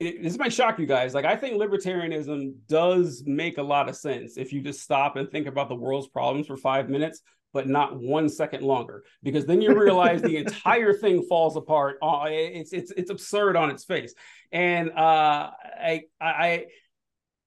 it, 0.00 0.22
this 0.22 0.38
might 0.38 0.52
shock 0.52 0.78
you 0.78 0.86
guys. 0.86 1.14
Like 1.14 1.24
i 1.24 1.36
think 1.36 1.60
libertarianism 1.60 2.54
does 2.68 3.22
make 3.26 3.58
a 3.58 3.62
lot 3.62 3.88
of 3.88 3.96
sense 3.96 4.36
if 4.36 4.52
you 4.52 4.60
just 4.60 4.80
stop 4.80 5.16
and 5.16 5.30
think 5.30 5.46
about 5.46 5.68
the 5.68 5.74
world's 5.74 6.08
problems 6.08 6.46
for 6.46 6.56
five 6.56 6.88
minutes 6.88 7.22
but 7.52 7.68
not 7.68 7.98
one 8.00 8.28
second 8.28 8.62
longer 8.62 9.04
because 9.22 9.46
then 9.46 9.60
you 9.60 9.74
realize 9.78 10.22
the 10.22 10.36
entire 10.36 10.94
thing 10.94 11.22
falls 11.28 11.56
apart. 11.56 11.98
Uh, 12.02 12.24
it's 12.28 12.72
it's 12.72 12.90
it's 12.92 13.10
absurd 13.10 13.56
on 13.56 13.70
its 13.70 13.84
face. 13.84 14.14
And 14.50 14.90
uh 14.90 15.50
i 15.80 16.02
i 16.20 16.66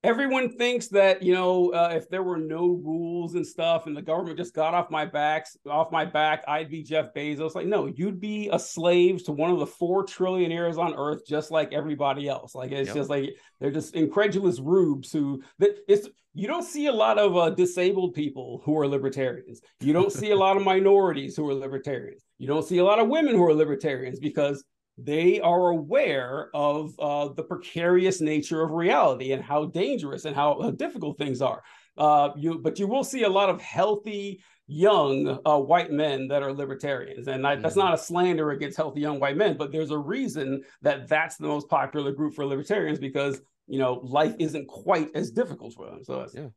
everyone 0.05 0.55
thinks 0.57 0.87
that 0.89 1.21
you 1.23 1.33
know 1.33 1.69
uh, 1.73 1.91
if 1.93 2.09
there 2.09 2.23
were 2.23 2.37
no 2.37 2.67
rules 2.83 3.35
and 3.35 3.45
stuff 3.45 3.87
and 3.87 3.97
the 3.97 4.01
government 4.01 4.37
just 4.37 4.53
got 4.53 4.73
off 4.73 4.89
my 4.91 5.05
backs 5.05 5.57
off 5.69 5.91
my 5.91 6.05
back 6.05 6.43
i'd 6.47 6.69
be 6.69 6.83
jeff 6.83 7.13
bezos. 7.13 7.55
Like 7.55 7.67
no 7.67 7.87
you'd 7.87 8.21
be 8.21 8.49
a 8.53 8.59
slave 8.59 9.23
to 9.25 9.31
one 9.31 9.51
of 9.51 9.59
the 9.59 9.65
four 9.67 10.05
trillionaires 10.05 10.77
on 10.77 10.93
earth 10.95 11.25
just 11.27 11.51
like 11.51 11.73
everybody 11.73 12.27
else. 12.29 12.53
Like 12.55 12.71
it's 12.71 12.87
Yep. 12.87 12.95
just 12.95 13.09
like 13.09 13.35
they're 13.59 13.71
just 13.71 13.95
incredulous 13.95 14.59
rubes 14.59 15.11
who 15.11 15.41
that 15.59 15.71
it's 15.87 16.07
you 16.33 16.47
don't 16.47 16.63
see 16.63 16.87
a 16.87 16.91
lot 16.91 17.17
of 17.17 17.37
uh, 17.37 17.49
disabled 17.51 18.13
people 18.13 18.61
who 18.65 18.77
are 18.77 18.87
libertarians. 18.87 19.61
You 19.79 19.93
don't 19.93 20.11
see 20.11 20.31
a 20.31 20.35
lot 20.35 20.57
of 20.57 20.63
minorities 20.63 21.35
who 21.37 21.49
are 21.49 21.53
libertarians. 21.53 22.23
You 22.37 22.47
don't 22.47 22.65
see 22.65 22.79
a 22.79 22.83
lot 22.83 22.99
of 22.99 23.07
women 23.07 23.35
who 23.35 23.45
are 23.45 23.53
libertarians 23.53 24.19
because 24.19 24.61
they 24.97 25.39
are 25.41 25.69
aware 25.69 26.49
of 26.53 26.97
uh, 26.99 27.27
the 27.29 27.43
precarious 27.43 28.21
nature 28.21 28.61
of 28.61 28.71
reality 28.71 29.33
and 29.33 29.43
how 29.43 29.65
dangerous 29.65 30.25
and 30.25 30.35
how, 30.35 30.61
how 30.61 30.71
difficult 30.71 31.17
things 31.17 31.41
are. 31.41 31.61
Uh, 31.97 32.29
you, 32.35 32.59
but 32.59 32.79
you 32.79 32.87
will 32.87 33.03
see 33.03 33.23
a 33.23 33.29
lot 33.29 33.49
of 33.49 33.61
healthy 33.61 34.41
young 34.67 35.39
uh, 35.45 35.57
white 35.59 35.91
men 35.91 36.27
that 36.27 36.41
are 36.43 36.51
libertarians, 36.51 37.27
and 37.27 37.45
I, 37.45 37.55
that's 37.55 37.75
Mhm. 37.75 37.79
not 37.79 37.93
a 37.93 37.97
slander 37.97 38.51
against 38.51 38.77
healthy 38.77 38.99
young 38.99 39.19
white 39.19 39.37
men, 39.37 39.57
but 39.57 39.71
there's 39.71 39.91
a 39.91 39.97
reason 39.97 40.63
that 40.81 41.07
that's 41.07 41.37
the 41.37 41.47
most 41.47 41.69
popular 41.69 42.11
group 42.11 42.33
for 42.33 42.45
libertarians 42.45 42.99
because 42.99 43.41
you 43.67 43.79
know 43.79 44.01
life 44.03 44.35
isn't 44.39 44.67
quite 44.67 45.09
as 45.15 45.31
difficult 45.31 45.73
for 45.73 45.85
them. 45.85 46.03
So 46.03 46.25
Yeah. 46.33 46.47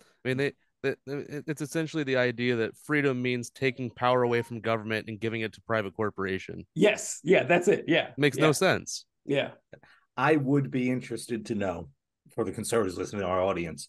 I 0.00 0.28
mean, 0.28 0.36
they, 0.38 0.52
it- 0.82 0.98
it's 1.06 1.62
essentially 1.62 2.04
the 2.04 2.16
idea 2.16 2.56
that 2.56 2.76
freedom 2.76 3.20
means 3.20 3.50
taking 3.50 3.90
power 3.90 4.22
away 4.22 4.42
from 4.42 4.60
government 4.60 5.08
and 5.08 5.18
giving 5.18 5.40
it 5.40 5.52
to 5.54 5.60
private 5.62 5.94
corporation. 5.94 6.66
yes, 6.74 7.20
yeah, 7.24 7.44
that's 7.44 7.68
it. 7.68 7.84
Yeah, 7.88 8.10
Makes 8.16 8.38
yeah, 8.38 8.44
no 8.46 8.52
sense. 8.52 9.04
Yeah, 9.24 9.50
I 10.16 10.36
would 10.36 10.70
be 10.70 10.90
interested 10.90 11.46
to 11.46 11.54
know 11.54 11.88
for 12.34 12.44
the 12.44 12.52
conservatives 12.52 12.96
listening 12.96 13.22
to 13.22 13.28
our 13.28 13.40
audience. 13.40 13.88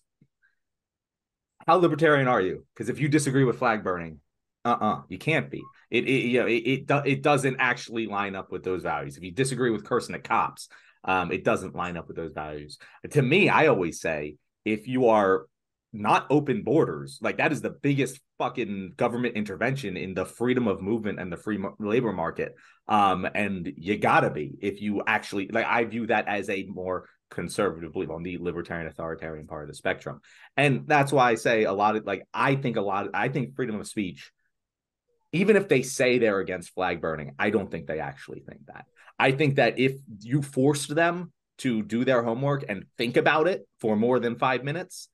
How 1.67 1.75
libertarian 1.75 2.27
are 2.27 2.41
you? 2.41 2.65
Because 2.73 2.89
if 2.89 2.99
you 2.99 3.09
disagree 3.09 3.43
with 3.43 3.59
flag 3.59 3.83
burning, 3.83 4.19
uh-uh, 4.65 5.03
you 5.09 5.17
can't 5.17 5.49
be. 5.49 5.61
It, 5.91 6.05
it 6.05 6.25
you 6.25 6.39
know 6.41 6.47
it 6.47 6.53
it, 6.65 6.85
do, 6.87 7.01
it 7.05 7.21
doesn't 7.21 7.57
actually 7.59 8.07
line 8.07 8.35
up 8.35 8.51
with 8.51 8.63
those 8.63 8.83
values. 8.83 9.17
If 9.17 9.23
you 9.23 9.31
disagree 9.31 9.69
with 9.69 9.83
cursing 9.85 10.15
at 10.15 10.23
cops, 10.23 10.69
um, 11.03 11.31
it 11.31 11.43
doesn't 11.43 11.75
line 11.75 11.97
up 11.97 12.07
with 12.07 12.17
those 12.17 12.31
values. 12.33 12.77
To 13.11 13.21
me, 13.21 13.49
I 13.49 13.67
always 13.67 14.01
say 14.01 14.35
if 14.65 14.87
you 14.87 15.07
are 15.07 15.45
not 15.91 16.27
open 16.29 16.63
borders, 16.63 17.19
like 17.21 17.37
that 17.37 17.51
is 17.51 17.61
the 17.61 17.71
biggest 17.71 18.19
fucking 18.37 18.93
government 18.95 19.35
intervention 19.35 19.97
in 19.97 20.13
the 20.13 20.25
freedom 20.25 20.67
of 20.67 20.81
movement 20.81 21.19
and 21.19 21.31
the 21.31 21.37
free 21.37 21.59
labor 21.79 22.13
market. 22.13 22.55
Um, 22.87 23.27
and 23.33 23.71
you 23.75 23.97
gotta 23.97 24.29
be 24.29 24.51
if 24.61 24.81
you 24.81 25.01
actually 25.05 25.49
like. 25.49 25.65
I 25.65 25.83
view 25.85 26.07
that 26.07 26.27
as 26.27 26.49
a 26.49 26.65
more 26.65 27.05
conservative 27.31 27.93
belief 27.93 28.09
on 28.09 28.23
the 28.23 28.37
libertarian 28.39 28.87
authoritarian 28.87 29.47
part 29.47 29.63
of 29.63 29.67
the 29.69 29.75
spectrum, 29.75 30.21
and 30.55 30.87
that's 30.87 31.11
why 31.11 31.31
I 31.31 31.35
say 31.35 31.63
a 31.63 31.73
lot 31.73 31.95
of 31.95 32.05
like 32.05 32.27
I 32.33 32.55
think 32.55 32.77
a 32.77 32.81
lot. 32.81 33.07
Of, 33.07 33.11
I 33.15 33.29
think 33.29 33.55
freedom 33.55 33.79
of 33.79 33.87
speech, 33.87 34.31
even 35.31 35.55
if 35.55 35.67
they 35.67 35.81
say 35.81 36.19
they're 36.19 36.39
against 36.39 36.73
flag 36.73 37.01
burning, 37.01 37.33
I 37.39 37.49
don't 37.49 37.71
think 37.71 37.87
they 37.87 37.99
actually 37.99 38.43
think 38.47 38.67
that. 38.67 38.85
I 39.17 39.31
think 39.31 39.55
that 39.55 39.79
if 39.79 39.93
you 40.19 40.41
forced 40.41 40.93
them 40.93 41.33
to 41.59 41.83
do 41.83 42.05
their 42.05 42.23
homework 42.23 42.63
and 42.69 42.85
think 42.97 43.17
about 43.17 43.47
it 43.47 43.67
for 43.81 43.95
more 43.95 44.19
than 44.19 44.37
five 44.37 44.63
minutes, 44.63 45.09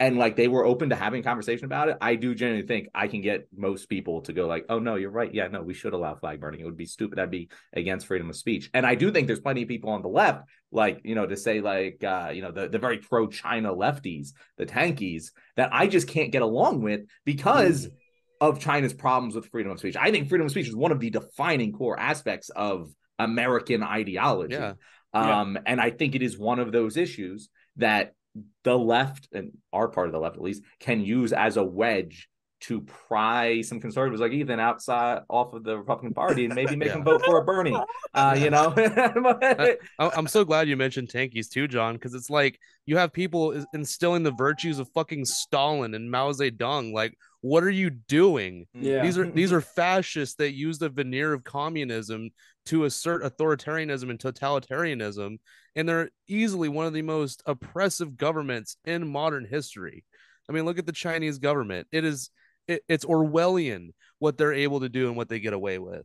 and 0.00 0.16
like 0.16 0.34
they 0.34 0.48
were 0.48 0.64
open 0.64 0.88
to 0.88 0.96
having 0.96 1.20
a 1.20 1.22
conversation 1.22 1.66
about 1.66 1.90
it, 1.90 1.98
I 2.00 2.14
do 2.14 2.34
genuinely 2.34 2.66
think 2.66 2.88
I 2.94 3.06
can 3.06 3.20
get 3.20 3.46
most 3.54 3.90
people 3.90 4.22
to 4.22 4.32
go 4.32 4.46
like, 4.46 4.64
"Oh 4.70 4.78
no, 4.78 4.94
you're 4.96 5.10
right. 5.10 5.32
Yeah, 5.32 5.48
no, 5.48 5.62
we 5.62 5.74
should 5.74 5.92
allow 5.92 6.14
flag 6.14 6.40
burning. 6.40 6.60
It 6.60 6.64
would 6.64 6.78
be 6.78 6.86
stupid. 6.86 7.18
That'd 7.18 7.30
be 7.30 7.50
against 7.74 8.06
freedom 8.06 8.30
of 8.30 8.36
speech." 8.36 8.70
And 8.72 8.86
I 8.86 8.94
do 8.94 9.12
think 9.12 9.26
there's 9.26 9.40
plenty 9.40 9.62
of 9.62 9.68
people 9.68 9.90
on 9.90 10.00
the 10.00 10.08
left, 10.08 10.48
like 10.72 11.02
you 11.04 11.14
know, 11.14 11.26
to 11.26 11.36
say 11.36 11.60
like 11.60 12.02
uh, 12.02 12.30
you 12.32 12.40
know 12.40 12.50
the 12.50 12.68
the 12.68 12.78
very 12.78 12.96
pro 12.96 13.26
China 13.26 13.74
lefties, 13.74 14.30
the 14.56 14.64
tankies, 14.64 15.32
that 15.56 15.68
I 15.70 15.86
just 15.86 16.08
can't 16.08 16.32
get 16.32 16.40
along 16.40 16.80
with 16.80 17.02
because 17.26 17.86
of 18.40 18.58
China's 18.58 18.94
problems 18.94 19.34
with 19.34 19.50
freedom 19.50 19.70
of 19.70 19.78
speech. 19.80 19.96
I 19.96 20.10
think 20.10 20.30
freedom 20.30 20.46
of 20.46 20.50
speech 20.50 20.68
is 20.68 20.74
one 20.74 20.92
of 20.92 21.00
the 21.00 21.10
defining 21.10 21.72
core 21.72 22.00
aspects 22.00 22.48
of 22.48 22.90
American 23.18 23.82
ideology. 23.82 24.54
Yeah. 24.54 24.72
Um, 25.12 25.58
and 25.66 25.78
I 25.78 25.90
think 25.90 26.14
it 26.14 26.22
is 26.22 26.38
one 26.38 26.58
of 26.58 26.72
those 26.72 26.96
issues 26.96 27.50
that 27.76 28.14
the 28.64 28.78
left 28.78 29.28
and 29.32 29.52
our 29.72 29.88
part 29.88 30.06
of 30.06 30.12
the 30.12 30.18
left 30.18 30.36
at 30.36 30.42
least 30.42 30.62
can 30.78 31.00
use 31.00 31.32
as 31.32 31.56
a 31.56 31.64
wedge 31.64 32.28
to 32.60 32.82
pry 32.82 33.62
some 33.62 33.80
conservatives 33.80 34.20
like 34.20 34.32
Ethan 34.32 34.60
outside 34.60 35.22
off 35.28 35.54
of 35.54 35.64
the 35.64 35.78
Republican 35.78 36.12
Party 36.12 36.44
and 36.44 36.54
maybe 36.54 36.76
make 36.76 36.88
yeah. 36.88 36.94
them 36.94 37.04
vote 37.04 37.24
for 37.24 37.38
a 37.38 37.44
Bernie. 37.44 37.76
Uh, 38.12 38.36
you 38.36 38.50
know, 38.50 38.74
I, 38.76 39.76
I'm 39.98 40.26
so 40.26 40.44
glad 40.44 40.68
you 40.68 40.76
mentioned 40.76 41.10
tankies 41.10 41.48
too, 41.48 41.68
John, 41.68 41.94
because 41.94 42.12
it's 42.12 42.28
like 42.28 42.58
you 42.84 42.96
have 42.96 43.12
people 43.12 43.64
instilling 43.72 44.24
the 44.24 44.32
virtues 44.32 44.80
of 44.80 44.90
fucking 44.92 45.24
Stalin 45.26 45.94
and 45.94 46.10
Mao 46.10 46.32
Zedong. 46.32 46.92
Like, 46.92 47.16
what 47.40 47.62
are 47.62 47.70
you 47.70 47.90
doing? 47.90 48.66
Yeah. 48.74 49.04
These 49.04 49.16
are 49.16 49.30
these 49.30 49.52
are 49.52 49.60
fascists 49.60 50.34
that 50.36 50.54
use 50.54 50.78
the 50.78 50.88
veneer 50.88 51.32
of 51.32 51.44
communism 51.44 52.30
to 52.66 52.84
assert 52.84 53.22
authoritarianism 53.22 54.10
and 54.10 54.18
totalitarianism, 54.18 55.38
and 55.76 55.88
they're 55.88 56.10
easily 56.26 56.68
one 56.68 56.86
of 56.86 56.92
the 56.92 57.02
most 57.02 57.44
oppressive 57.46 58.16
governments 58.16 58.76
in 58.84 59.06
modern 59.06 59.46
history. 59.48 60.04
I 60.48 60.52
mean, 60.52 60.64
look 60.64 60.80
at 60.80 60.86
the 60.86 60.92
Chinese 60.92 61.38
government. 61.38 61.86
It 61.92 62.04
is 62.04 62.30
it, 62.70 62.82
it's 62.88 63.04
Orwellian 63.04 63.90
what 64.18 64.38
they're 64.38 64.52
able 64.52 64.80
to 64.80 64.88
do 64.88 65.08
and 65.08 65.16
what 65.16 65.28
they 65.28 65.40
get 65.40 65.52
away 65.52 65.78
with. 65.78 66.04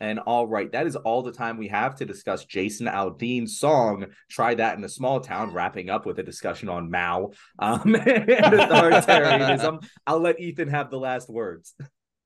And 0.00 0.18
all 0.20 0.46
right, 0.46 0.70
that 0.72 0.86
is 0.86 0.96
all 0.96 1.22
the 1.22 1.32
time 1.32 1.56
we 1.56 1.68
have 1.68 1.96
to 1.96 2.04
discuss 2.04 2.44
Jason 2.44 2.86
Aldean's 2.86 3.58
song 3.58 4.06
"Try 4.30 4.54
That 4.54 4.78
in 4.78 4.84
a 4.84 4.88
Small 4.88 5.20
Town." 5.20 5.52
Wrapping 5.52 5.90
up 5.90 6.06
with 6.06 6.18
a 6.20 6.22
discussion 6.22 6.68
on 6.68 6.90
Mao 6.90 7.32
um, 7.58 7.80
and 7.94 8.28
authoritarianism. 8.28 9.84
I'll 10.06 10.20
let 10.20 10.40
Ethan 10.40 10.68
have 10.68 10.90
the 10.90 10.98
last 10.98 11.28
words. 11.28 11.74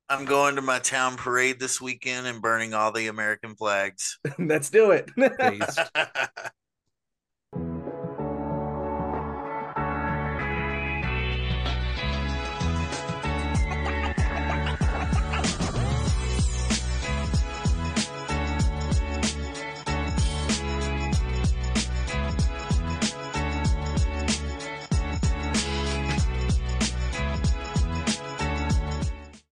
I'm 0.09 0.27
going 0.27 0.57
to 0.57 0.63
my 0.63 0.79
town 0.79 1.17
parade 1.17 1.59
this 1.59 1.81
weekend 1.81 2.27
and 2.27 2.43
burning 2.43 2.75
all 2.75 2.93
the 2.93 3.07
American 3.07 3.55
flags. 3.55 4.19
Let's 4.39 4.69
do 4.69 4.91
it. 4.91 5.11